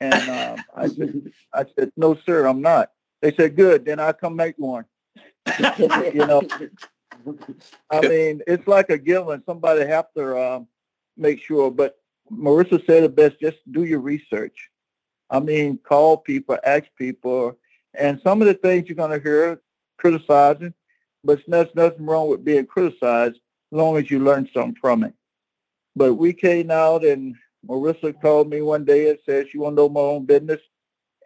And 0.00 0.14
um, 0.14 0.64
I 0.76 0.88
said, 0.88 1.32
I 1.52 1.64
said, 1.76 1.92
no, 1.96 2.16
sir, 2.24 2.46
I'm 2.46 2.62
not. 2.62 2.90
They 3.20 3.34
said, 3.34 3.56
good, 3.56 3.84
then 3.84 3.98
I'll 3.98 4.12
come 4.12 4.36
make 4.36 4.54
one. 4.56 4.84
you 5.58 6.26
know, 6.26 6.42
I 7.90 8.00
mean, 8.00 8.42
it's 8.46 8.66
like 8.68 8.90
a 8.90 8.98
given. 8.98 9.42
Somebody 9.44 9.86
have 9.86 10.06
to 10.16 10.38
um, 10.38 10.68
make 11.16 11.42
sure. 11.42 11.70
But 11.70 11.96
Marissa 12.30 12.84
said 12.86 13.04
it 13.04 13.16
best, 13.16 13.40
just 13.40 13.58
do 13.70 13.84
your 13.84 14.00
research. 14.00 14.70
I 15.30 15.40
mean, 15.40 15.78
call 15.78 16.18
people, 16.18 16.58
ask 16.64 16.84
people. 16.96 17.58
And 17.94 18.20
some 18.22 18.40
of 18.40 18.46
the 18.48 18.54
things 18.54 18.88
you're 18.88 18.96
going 18.96 19.18
to 19.18 19.22
hear 19.22 19.60
criticizing, 19.98 20.74
but 21.24 21.40
there's 21.46 21.74
nothing 21.74 22.06
wrong 22.06 22.28
with 22.28 22.44
being 22.44 22.66
criticized 22.66 23.34
as 23.34 23.76
long 23.76 23.96
as 23.96 24.10
you 24.10 24.20
learn 24.20 24.48
something 24.54 24.76
from 24.80 25.02
it. 25.02 25.12
But 25.96 26.14
we 26.14 26.32
came 26.32 26.70
out 26.70 27.04
and 27.04 27.34
Marissa 27.68 28.18
called 28.20 28.48
me 28.48 28.62
one 28.62 28.84
day 28.84 29.10
and 29.10 29.18
said 29.26 29.48
she 29.48 29.58
wanted 29.58 29.76
to 29.76 29.82
know 29.82 29.88
my 29.88 30.00
own 30.00 30.24
business. 30.24 30.60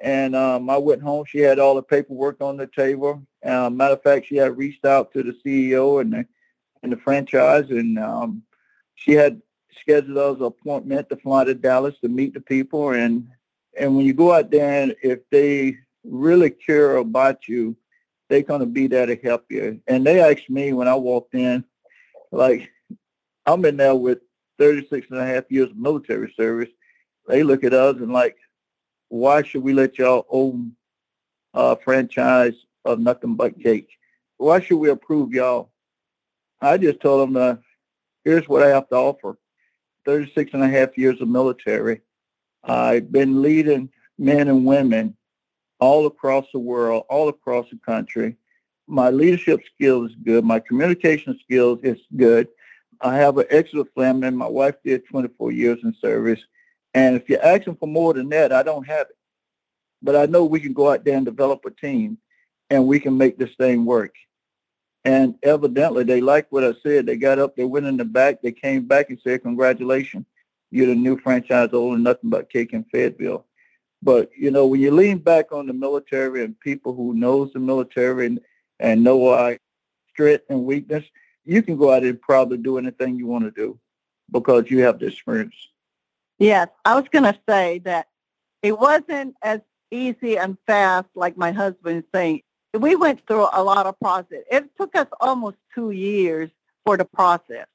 And 0.01 0.35
um, 0.35 0.69
I 0.69 0.77
went 0.79 1.03
home. 1.03 1.25
She 1.27 1.39
had 1.39 1.61
all 1.61 1.77
the 1.77 1.83
paperwork 1.83 2.41
on 2.41 2.57
the 2.57 2.67
table. 2.67 3.23
Uh, 3.45 3.71
matter 3.71 3.95
of 3.95 4.03
fact, 4.03 4.27
she 4.27 4.37
had 4.37 4.57
reached 4.57 4.85
out 4.85 5.13
to 5.13 5.23
the 5.23 5.37
CEO 5.45 6.01
and 6.01 6.13
the, 6.13 6.27
and 6.83 6.91
the 6.91 6.97
franchise, 6.97 7.71
and 7.71 7.99
um, 7.99 8.43
she 8.97 9.13
had 9.13 9.41
scheduled 9.81 10.19
us 10.19 10.37
an 10.39 10.47
appointment 10.47 11.09
to 11.09 11.17
fly 11.17 11.45
to 11.45 11.55
Dallas 11.55 11.95
to 12.01 12.09
meet 12.09 12.35
the 12.35 12.41
people. 12.41 12.91
And 12.91 13.29
and 13.79 13.97
when 13.97 14.05
you 14.05 14.13
go 14.13 14.33
out 14.33 14.51
there, 14.51 14.83
and 14.83 14.95
if 15.03 15.21
they 15.31 15.79
really 16.05 16.51
care 16.51 16.97
about 16.97 17.49
you, 17.49 17.77
they're 18.29 18.43
going 18.43 18.61
to 18.61 18.67
be 18.67 18.87
there 18.87 19.07
to 19.07 19.17
help 19.17 19.45
you. 19.51 19.81
And 19.87 20.07
they 20.07 20.21
asked 20.21 20.51
me 20.51 20.73
when 20.73 20.89
I 20.89 20.95
walked 20.95 21.35
in, 21.35 21.65
like, 22.31 22.71
I'm 23.47 23.65
in 23.65 23.77
there 23.77 23.95
with 23.95 24.19
36 24.59 25.09
and 25.11 25.19
a 25.19 25.27
half 25.27 25.45
years 25.51 25.71
of 25.71 25.77
military 25.77 26.33
service, 26.37 26.69
they 27.29 27.43
look 27.43 27.65
at 27.65 27.75
us 27.75 27.97
and 27.97 28.13
like, 28.13 28.37
why 29.09 29.43
should 29.43 29.63
we 29.63 29.73
let 29.73 29.99
y'all 29.99 30.27
own 30.31 30.73
a 31.55 31.77
franchise 31.77 32.55
of 32.85 32.99
Nothing 32.99 33.37
Bundt 33.37 33.63
Cake? 33.63 33.89
Why 34.39 34.61
should 34.61 34.79
we 34.79 34.91
approve 34.91 35.33
y'all? 35.33 35.71
I 36.61 36.79
just 36.79 37.01
told 37.01 37.29
them, 37.29 37.37
uh, 37.37 37.57
here's 38.25 38.49
what 38.49 38.63
I 38.63 38.69
have 38.69 38.89
to 38.89 38.97
offer. 38.97 39.37
36 40.05 40.55
and 40.55 40.63
a 40.63 40.69
half 40.69 40.97
years 40.97 41.21
of 41.21 41.29
military. 41.29 42.01
I've 42.65 43.11
been 43.13 43.43
leading 43.43 43.91
men 44.19 44.49
and 44.49 44.65
women 44.65 45.17
all 45.79 46.07
across 46.07 46.47
the 46.53 46.59
world, 46.59 47.05
all 47.09 47.29
across 47.29 47.69
the 47.71 47.79
country. 47.79 48.37
My 48.87 49.11
leadership 49.11 49.61
skills 49.75 50.11
is 50.11 50.17
good. 50.25 50.45
My 50.45 50.61
communication 50.61 51.39
skills 51.43 51.81
is 51.83 51.99
good. 52.17 52.49
I 53.03 53.17
have 53.17 53.37
an 53.39 53.47
excellent 53.51 53.91
family. 53.95 54.31
My 54.31 54.47
wife 54.47 54.77
did 54.85 55.07
24 55.07 55.51
years 55.53 55.81
in 55.83 55.95
service. 56.01 56.41
And 56.95 57.17
if 57.17 57.29
you're 57.29 57.45
asking 57.45 57.77
for 57.77 57.89
more 57.89 58.15
than 58.15 58.29
that, 58.29 58.53
I 58.53 58.63
don't 58.63 58.87
have 58.87 59.09
it. 59.11 59.17
But 60.03 60.17
I 60.17 60.27
know 60.27 60.45
we 60.45 60.61
can 60.61 60.73
go 60.73 60.91
out 60.91 61.05
there 61.05 61.17
and 61.17 61.27
develop 61.27 61.65
a 61.67 61.71
team 61.71 62.19
and 62.71 62.87
we 62.87 63.01
can 63.01 63.19
make 63.19 63.39
this 63.39 63.55
thing 63.57 63.85
work. 63.85 64.15
And 65.05 65.35
evidently 65.43 66.05
they 66.05 66.21
liked 66.21 66.53
what 66.53 66.65
I 66.65 66.75
said. 66.83 67.07
They 67.07 67.17
got 67.17 67.39
up, 67.41 67.57
they 67.57 67.65
went 67.65 67.87
in 67.87 67.97
the 67.97 68.05
back, 68.05 68.41
they 68.41 68.53
came 68.53 68.87
back 68.87 69.11
and 69.11 69.19
said, 69.23 69.43
congratulations. 69.43 70.27
You're 70.71 70.87
the 70.87 70.95
new 70.95 71.19
franchise 71.19 71.71
owner, 71.73 71.99
Nothing 71.99 72.31
Bundt 72.31 72.51
Cake 72.51 72.73
in 72.73 72.85
Fayetteville. 72.85 73.45
But, 74.01 74.31
you 74.37 74.51
know, 74.51 74.67
when 74.67 74.81
you 74.81 74.91
lean 74.91 75.19
back 75.19 75.53
on 75.53 75.67
the 75.67 75.73
military 75.73 76.45
and 76.45 76.59
people 76.61 76.95
who 76.95 77.15
knows 77.15 77.53
the 77.53 77.59
military 77.59 78.27
and, 78.27 78.41
and 78.81 79.05
know 79.05 79.29
our 79.29 79.59
strength 80.13 80.45
and 80.49 80.65
weakness, 80.65 81.05
you 81.45 81.63
can 81.63 81.77
go 81.77 81.93
out 81.93 82.05
and 82.05 82.21
probably 82.21 82.59
do 82.59 82.79
anything 82.79 83.17
you 83.17 83.27
want 83.27 83.45
to 83.45 83.51
do 83.51 83.79
because 84.31 84.71
you 84.71 84.83
have 84.83 84.99
the 84.99 85.07
experience. 85.07 85.55
Yes, 86.39 86.69
I 86.85 86.99
was 86.99 87.09
going 87.11 87.25
to 87.25 87.39
say 87.49 87.81
that 87.81 88.09
it 88.63 88.79
wasn't 88.79 89.35
as 89.43 89.61
easy 89.91 90.39
and 90.39 90.57
fast 90.67 91.09
like 91.15 91.37
my 91.37 91.53
husband 91.53 91.99
is 91.99 92.11
saying. 92.15 92.43
We 92.75 92.97
went 92.97 93.27
through 93.27 93.49
a 93.53 93.63
lot 93.63 93.87
of 93.87 93.99
process. 94.01 94.43
It 94.51 94.71
took 94.79 94.97
us 94.97 95.07
almost 95.21 95.59
two 95.75 95.91
years 95.91 96.51
for 96.85 96.97
the 96.97 97.05
process. 97.05 97.67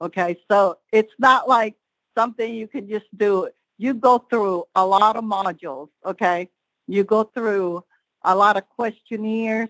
Okay, 0.00 0.36
so 0.50 0.78
it's 0.92 1.12
not 1.18 1.48
like 1.48 1.74
something 2.16 2.54
you 2.54 2.68
can 2.68 2.88
just 2.88 3.06
do. 3.16 3.48
You 3.78 3.94
go 3.94 4.18
through 4.18 4.64
a 4.74 4.86
lot 4.86 5.16
of 5.16 5.24
modules. 5.24 5.88
Okay, 6.04 6.48
you 6.86 7.02
go 7.04 7.24
through 7.24 7.84
a 8.22 8.34
lot 8.34 8.56
of 8.56 8.68
questionnaires. 8.68 9.68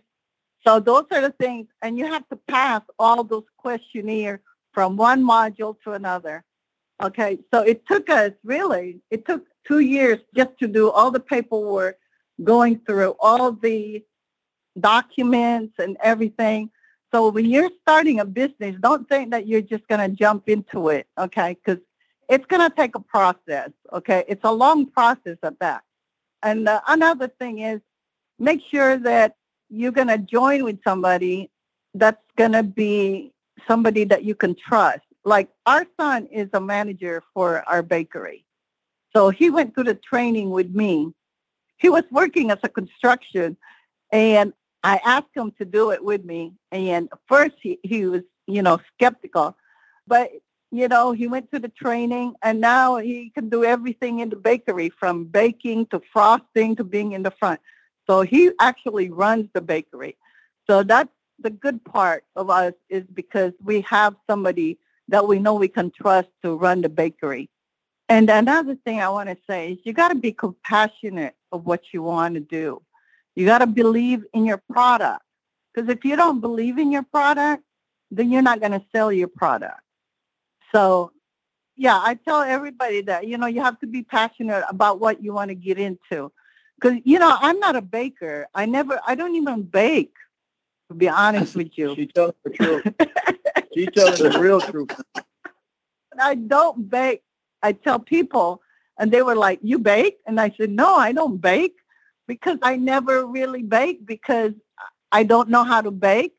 So 0.66 0.81
those 0.81 1.05
are 1.11 1.20
the 1.20 1.31
things, 1.31 1.66
and 1.83 1.98
you 1.98 2.07
have 2.07 2.27
to 2.29 2.37
pass 2.37 2.83
all 2.98 3.22
those 3.22 3.44
questionnaires 3.59 4.40
from 4.72 4.96
one 4.96 5.22
module 5.22 5.77
to 5.85 5.92
another. 5.92 6.42
Okay, 7.03 7.38
so 7.53 7.61
it 7.61 7.87
took 7.87 8.09
us 8.09 8.33
really, 8.44 9.00
it 9.11 9.27
took 9.27 9.44
two 9.66 9.81
years 9.81 10.18
just 10.35 10.57
to 10.61 10.68
do 10.68 10.90
all 10.90 11.11
the 11.11 11.20
paperwork, 11.20 11.98
going 12.42 12.81
through 12.87 13.14
all 13.20 13.53
the 13.53 14.05
documents 14.79 15.74
and 15.79 15.96
everything. 16.03 16.70
So 17.12 17.29
when 17.29 17.44
you're 17.44 17.70
starting 17.83 18.20
a 18.20 18.24
business, 18.24 18.77
don't 18.81 19.09
think 19.09 19.31
that 19.33 19.46
you're 19.46 19.61
just 19.61 19.87
going 19.87 20.09
to 20.09 20.16
jump 20.16 20.48
into 20.48 20.88
it, 20.88 21.07
okay? 21.18 21.57
Because 21.64 21.83
it's 22.29 22.46
going 22.46 22.68
to 22.68 22.74
take 22.74 22.94
a 22.96 23.00
process, 23.00 23.70
okay? 23.92 24.24
It's 24.27 24.44
a 24.44 24.53
long 24.53 24.87
process 24.87 25.37
at 25.42 25.59
that. 25.61 25.83
And 26.42 26.68
uh, 26.68 26.81
another 26.88 27.29
thing 27.29 27.61
is 27.61 27.81
make 28.38 28.62
sure 28.70 28.98
that 28.98 29.37
you're 29.75 29.93
going 29.93 30.09
to 30.09 30.19
join 30.19 30.65
with 30.65 30.79
somebody 30.85 31.51
that's 31.95 32.23
going 32.37 32.53
to 32.53 32.63
be 32.63 33.33
somebody 33.67 34.05
that 34.05 34.25
you 34.25 34.35
can 34.35 34.55
trust. 34.55 35.01
Like 35.25 35.49
our 35.67 35.87
son 35.99 36.27
is 36.27 36.49
a 36.53 36.61
manager 36.61 37.23
for 37.33 37.69
our 37.69 37.83
bakery. 37.83 38.45
So 39.15 39.31
he 39.31 39.51
went 39.51 39.75
through 39.75 39.85
the 39.85 39.95
training 39.95 40.51
with 40.51 40.71
me. 40.71 41.13
He 41.79 41.89
was 41.89 42.05
working 42.11 42.51
as 42.51 42.59
a 42.63 42.69
construction 42.69 43.57
and 44.13 44.53
I 44.83 45.01
asked 45.05 45.35
him 45.35 45.53
to 45.59 45.65
do 45.65 45.91
it 45.91 46.05
with 46.05 46.25
me. 46.25 46.53
And 46.71 47.09
first 47.27 47.55
he, 47.61 47.79
he 47.83 48.07
was, 48.07 48.23
you 48.47 48.63
know, 48.63 48.79
skeptical. 48.95 49.57
But, 50.07 50.31
you 50.71 50.89
know, 50.89 51.13
he 51.13 51.27
went 51.27 51.51
to 51.53 51.59
the 51.59 51.69
training 51.69 52.35
and 52.43 52.61
now 52.61 52.99
he 52.99 53.31
can 53.31 53.49
do 53.49 53.65
everything 53.65 54.19
in 54.19 54.29
the 54.29 54.37
bakery 54.37 54.91
from 54.91 55.25
baking 55.25 55.87
to 55.87 56.03
frosting 56.13 56.77
to 56.77 56.85
being 56.85 57.13
in 57.13 57.23
the 57.23 57.31
front. 57.31 57.61
So 58.07 58.23
he 58.23 58.51
actually 58.61 59.11
runs 59.11 59.49
the 59.53 59.61
bakery. 59.61 60.17
So 60.67 60.83
that's 60.83 61.11
the 61.38 61.51
good 61.51 61.85
part 61.85 62.25
of 62.37 62.51
us 62.51 62.75
is 62.88 63.05
because 63.12 63.53
we 63.62 63.81
have 63.83 64.14
somebody 64.29 64.79
that 65.09 65.27
we 65.27 65.38
know 65.38 65.55
we 65.55 65.69
can 65.69 65.90
trust 65.90 66.29
to 66.43 66.57
run 66.57 66.81
the 66.81 66.88
bakery. 66.88 67.51
And 68.09 68.29
another 68.31 68.77
thing 68.85 69.01
I 69.01 69.09
want 69.09 69.31
to 69.31 69.37
say 69.49 69.73
is 69.73 69.79
you 69.85 69.93
got 69.93 70.09
to 70.09 70.14
be 70.14 70.33
compassionate 70.33 71.35
of 71.53 71.64
what 71.64 71.83
you 71.93 72.03
want 72.03 72.35
to 72.35 72.40
do. 72.40 72.83
You 73.35 73.47
got 73.47 73.59
to 73.59 73.67
believe 73.67 74.25
in 74.33 74.45
your 74.45 74.62
product. 74.71 75.23
Because 75.73 75.90
if 75.90 76.05
you 76.05 76.14
don't 76.14 76.40
believe 76.40 76.79
in 76.79 76.93
your 76.93 77.03
product, 77.03 77.64
then 78.11 78.31
you're 78.31 78.43
not 78.43 78.61
going 78.61 78.73
to 78.73 78.83
sell 78.95 79.11
your 79.11 79.29
product. 79.29 79.81
So, 80.73 81.12
yeah, 81.77 81.97
I 81.97 82.14
tell 82.14 82.43
everybody 82.43 83.01
that, 83.03 83.27
you 83.27 83.38
know, 83.38 83.47
you 83.47 83.61
have 83.62 83.81
to 83.81 83.87
be 83.87 84.03
passionate 84.03 84.64
about 84.69 85.01
what 85.01 85.23
you 85.23 85.33
want 85.33 85.49
to 85.49 85.55
get 85.55 85.79
into. 85.79 86.31
Because, 86.85 87.01
you 87.05 87.18
know, 87.18 87.35
I'm 87.40 87.59
not 87.61 87.77
a 87.77 87.81
baker. 87.81 88.47
I 88.55 88.66
never, 88.66 89.01
I 89.07 89.14
don't 89.14 89.35
even 89.37 89.62
bake, 89.62 90.12
to 90.90 90.94
be 90.94 91.09
honest 91.09 91.57
with 91.61 91.79
you. 91.79 91.94
She 91.94 92.07
telling 92.07 92.35
the 92.44 92.51
truth. 92.51 92.85
She 93.75 93.87
telling 93.87 94.23
the 94.23 94.38
real 94.38 94.61
truth. 94.61 94.90
I 96.20 96.35
don't 96.35 96.90
bake. 96.90 97.23
I 97.62 97.73
tell 97.73 97.99
people, 97.99 98.61
and 98.99 99.11
they 99.11 99.23
were 99.23 99.35
like, 99.35 99.61
you 99.62 99.79
bake? 99.79 100.18
And 100.27 100.38
I 100.38 100.55
said, 100.59 100.70
no, 100.70 100.94
I 100.97 101.12
don't 101.12 101.40
bake 101.40 101.77
because 102.29 102.59
I 102.62 102.77
never 102.77 103.25
really 103.25 103.62
bake 103.62 104.05
because 104.05 104.53
I 105.11 105.23
don't 105.23 105.49
know 105.49 105.64
how 105.64 105.81
to 105.81 105.90
bake. 105.90 106.35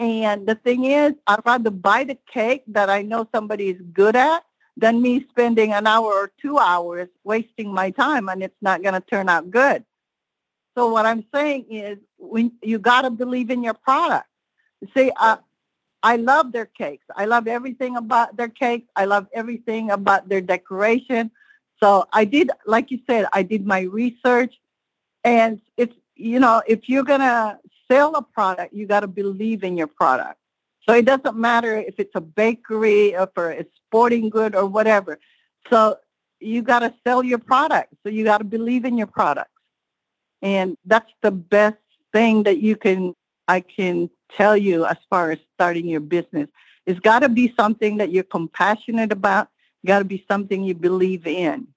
And 0.00 0.48
the 0.48 0.56
thing 0.56 0.84
is, 0.84 1.12
I'd 1.28 1.46
rather 1.46 1.70
buy 1.70 2.02
the 2.02 2.18
cake 2.28 2.64
that 2.66 2.90
I 2.90 3.02
know 3.02 3.28
somebody 3.32 3.68
is 3.68 3.80
good 3.92 4.16
at 4.16 4.42
than 4.76 5.00
me 5.00 5.24
spending 5.30 5.72
an 5.72 5.86
hour 5.86 6.12
or 6.12 6.32
two 6.40 6.58
hours 6.58 7.08
wasting 7.24 7.72
my 7.72 7.90
time 7.90 8.28
and 8.28 8.42
it's 8.42 8.60
not 8.60 8.82
going 8.82 8.94
to 8.94 9.00
turn 9.00 9.28
out 9.28 9.50
good. 9.50 9.84
So 10.76 10.90
what 10.90 11.06
I'm 11.06 11.24
saying 11.34 11.66
is 11.70 11.98
when 12.18 12.52
you 12.62 12.78
got 12.78 13.02
to 13.02 13.10
believe 13.10 13.50
in 13.50 13.62
your 13.62 13.74
product. 13.74 14.26
See, 14.94 15.10
uh, 15.16 15.38
I 16.02 16.16
love 16.16 16.52
their 16.52 16.66
cakes. 16.66 17.06
I 17.16 17.24
love 17.24 17.46
everything 17.46 17.96
about 17.96 18.36
their 18.36 18.48
cakes. 18.48 18.86
I 18.94 19.06
love 19.06 19.26
everything 19.32 19.90
about 19.90 20.28
their 20.28 20.42
decoration. 20.42 21.30
So 21.82 22.06
I 22.12 22.26
did, 22.26 22.50
like 22.66 22.90
you 22.90 23.00
said, 23.08 23.26
I 23.32 23.42
did 23.42 23.66
my 23.66 23.80
research 23.80 24.54
and 25.24 25.60
it's, 25.76 25.94
you 26.14 26.38
know, 26.38 26.62
if 26.66 26.88
you're 26.88 27.04
going 27.04 27.20
to 27.20 27.58
sell 27.90 28.14
a 28.14 28.22
product, 28.22 28.74
you 28.74 28.86
got 28.86 29.00
to 29.00 29.06
believe 29.06 29.64
in 29.64 29.76
your 29.76 29.86
product. 29.86 30.38
So 30.88 30.94
it 30.94 31.04
doesn't 31.04 31.36
matter 31.36 31.76
if 31.76 31.94
it's 31.98 32.14
a 32.14 32.20
bakery 32.20 33.16
or 33.16 33.28
for 33.34 33.50
a 33.50 33.66
sporting 33.86 34.30
good 34.30 34.54
or 34.54 34.66
whatever. 34.66 35.18
So 35.68 35.96
you 36.38 36.62
got 36.62 36.80
to 36.80 36.94
sell 37.04 37.24
your 37.24 37.38
product. 37.38 37.94
So 38.02 38.08
you 38.10 38.24
got 38.24 38.38
to 38.38 38.44
believe 38.44 38.84
in 38.84 38.96
your 38.96 39.08
products. 39.08 39.50
And 40.42 40.76
that's 40.84 41.10
the 41.22 41.32
best 41.32 41.78
thing 42.12 42.44
that 42.44 42.58
you 42.58 42.76
can, 42.76 43.14
I 43.48 43.60
can 43.60 44.10
tell 44.30 44.56
you 44.56 44.84
as 44.84 44.98
far 45.10 45.32
as 45.32 45.38
starting 45.54 45.88
your 45.88 46.00
business. 46.00 46.48
It's 46.84 47.00
got 47.00 47.20
to 47.20 47.28
be 47.28 47.52
something 47.58 47.96
that 47.96 48.12
you're 48.12 48.22
compassionate 48.22 49.10
about. 49.10 49.48
Got 49.84 50.00
to 50.00 50.04
be 50.04 50.24
something 50.30 50.62
you 50.62 50.74
believe 50.74 51.26
in. 51.26 51.68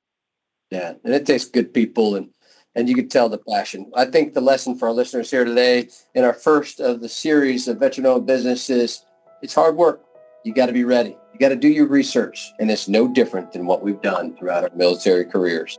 Yeah, 0.69 0.93
and 1.04 1.13
it 1.15 1.26
takes 1.26 1.45
good 1.45 1.74
people 1.74 2.15
and 2.15 2.30
and 2.75 2.88
you 2.88 2.95
can 2.95 3.10
tell 3.10 3.29
the 3.29 3.38
passion. 3.38 3.91
I 3.95 4.05
think 4.05 4.34
the 4.34 4.41
lesson 4.41 4.75
for 4.75 4.88
our 4.88 4.93
listeners 4.93 5.32
here 5.32 5.45
today 5.45 5.89
in 6.15 6.23
our 6.23 6.34
first 6.34 6.79
of 6.79 7.01
the 7.01 7.10
series 7.10 7.67
of 7.67 7.79
veteran-owned 7.79 8.25
businesses, 8.25 9.05
it's 9.41 9.55
hard 9.55 9.75
work. 9.75 10.03
You 10.43 10.53
got 10.53 10.67
to 10.67 10.73
be 10.73 10.84
ready. 10.84 11.17
You 11.34 11.39
got 11.39 11.49
to 11.49 11.55
do 11.55 11.67
your 11.67 11.88
research, 11.88 12.51
and 12.60 12.71
it's 12.71 12.88
no 12.88 13.08
different 13.08 13.51
than 13.51 13.65
what 13.65 13.84
we've 13.84 14.01
done 14.01 14.36
throughout 14.38 14.63
our 14.63 14.75
military 14.75 15.25
careers. 15.25 15.77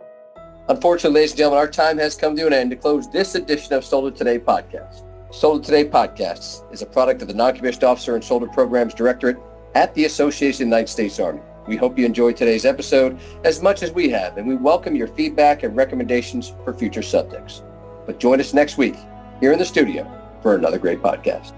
Unfortunately, 0.69 1.21
ladies 1.21 1.33
and 1.33 1.39
gentlemen, 1.39 1.59
our 1.59 1.71
time 1.71 1.99
has 1.99 2.15
come 2.15 2.37
to 2.37 2.47
an 2.47 2.53
end 2.53 2.71
to 2.71 2.77
close 2.77 3.09
this 3.11 3.35
edition 3.35 3.73
of 3.73 3.85
Soldier 3.85 4.17
Today 4.17 4.39
podcast. 4.39 5.05
Soldier 5.33 5.65
Today 5.65 5.89
podcast 5.89 6.73
is 6.73 6.83
a 6.83 6.87
product 6.87 7.23
of 7.23 7.29
the 7.29 7.35
Non-Commissioned 7.35 7.85
Officer 7.85 8.15
and 8.15 8.23
Soldier 8.23 8.49
Programs 8.49 8.95
Directorate 8.95 9.39
at 9.75 9.95
the 9.95 10.05
Association 10.05 10.65
of 10.65 10.71
the 10.71 10.77
United 10.77 10.89
States 10.89 11.19
Army. 11.19 11.41
We 11.67 11.77
hope 11.77 11.99
you 11.99 12.07
enjoyed 12.07 12.37
today's 12.37 12.65
episode 12.65 13.19
as 13.45 13.63
much 13.63 13.83
as 13.83 13.93
we 13.93 14.09
have, 14.11 14.39
and 14.39 14.47
we 14.47 14.57
welcome 14.57 14.97
your 14.97 15.09
feedback 15.09 15.63
and 15.63 15.77
recommendations 15.77 16.55
for 16.65 16.73
future 16.73 17.03
subjects. 17.03 17.63
But 18.07 18.19
join 18.19 18.41
us 18.41 18.55
next 18.55 18.79
week 18.79 18.97
here 19.41 19.53
in 19.53 19.59
the 19.59 19.65
studio 19.65 20.11
for 20.43 20.55
another 20.55 20.79
great 20.79 21.03
podcast. 21.03 21.53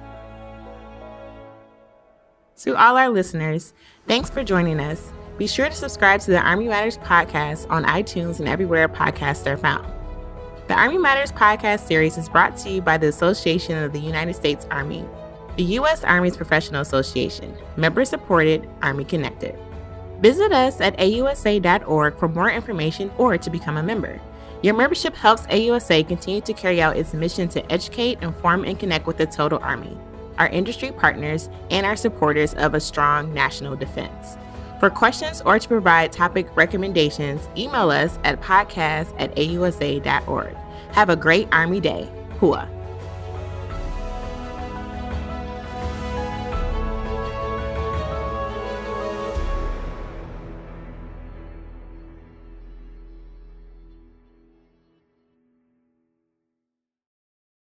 To 2.58 2.76
all 2.76 2.96
our 2.96 3.08
listeners, 3.08 3.74
thanks 4.06 4.28
for 4.28 4.44
joining 4.44 4.80
us. 4.80 5.12
Be 5.38 5.46
sure 5.46 5.68
to 5.68 5.74
subscribe 5.74 6.20
to 6.22 6.30
the 6.30 6.40
Army 6.40 6.68
Matters 6.68 6.98
podcast 6.98 7.68
on 7.70 7.84
iTunes 7.84 8.38
and 8.38 8.48
everywhere 8.48 8.88
podcasts 8.88 9.46
are 9.46 9.56
found. 9.56 9.90
The 10.68 10.74
Army 10.74 10.98
Matters 10.98 11.32
podcast 11.32 11.86
series 11.86 12.18
is 12.18 12.28
brought 12.28 12.56
to 12.58 12.70
you 12.70 12.82
by 12.82 12.98
the 12.98 13.08
Association 13.08 13.82
of 13.82 13.92
the 13.92 13.98
United 13.98 14.34
States 14.34 14.66
Army, 14.70 15.04
the 15.56 15.64
U.S. 15.64 16.04
Army's 16.04 16.36
professional 16.36 16.82
association, 16.82 17.54
member 17.76 18.04
supported, 18.04 18.68
Army 18.80 19.04
connected. 19.04 19.58
Visit 20.22 20.52
us 20.52 20.80
at 20.80 20.96
ausa.org 20.98 22.16
for 22.16 22.28
more 22.28 22.48
information 22.48 23.10
or 23.18 23.36
to 23.36 23.50
become 23.50 23.76
a 23.76 23.82
member. 23.82 24.20
Your 24.62 24.74
membership 24.74 25.16
helps 25.16 25.42
AUSA 25.46 26.06
continue 26.06 26.40
to 26.42 26.52
carry 26.52 26.80
out 26.80 26.96
its 26.96 27.12
mission 27.12 27.48
to 27.48 27.72
educate, 27.72 28.22
inform, 28.22 28.64
and 28.64 28.78
connect 28.78 29.08
with 29.08 29.16
the 29.16 29.26
total 29.26 29.58
Army, 29.60 29.98
our 30.38 30.46
industry 30.46 30.92
partners, 30.92 31.50
and 31.72 31.84
our 31.84 31.96
supporters 31.96 32.54
of 32.54 32.74
a 32.74 32.80
strong 32.80 33.34
national 33.34 33.74
defense. 33.74 34.36
For 34.78 34.90
questions 34.90 35.42
or 35.42 35.58
to 35.58 35.68
provide 35.68 36.12
topic 36.12 36.56
recommendations, 36.56 37.48
email 37.56 37.90
us 37.90 38.16
at 38.22 38.40
podcast 38.40 39.12
at 39.18 39.34
ausa.org. 39.34 40.56
Have 40.92 41.10
a 41.10 41.16
great 41.16 41.48
Army 41.50 41.80
Day. 41.80 42.08
Hooah. 42.38 42.81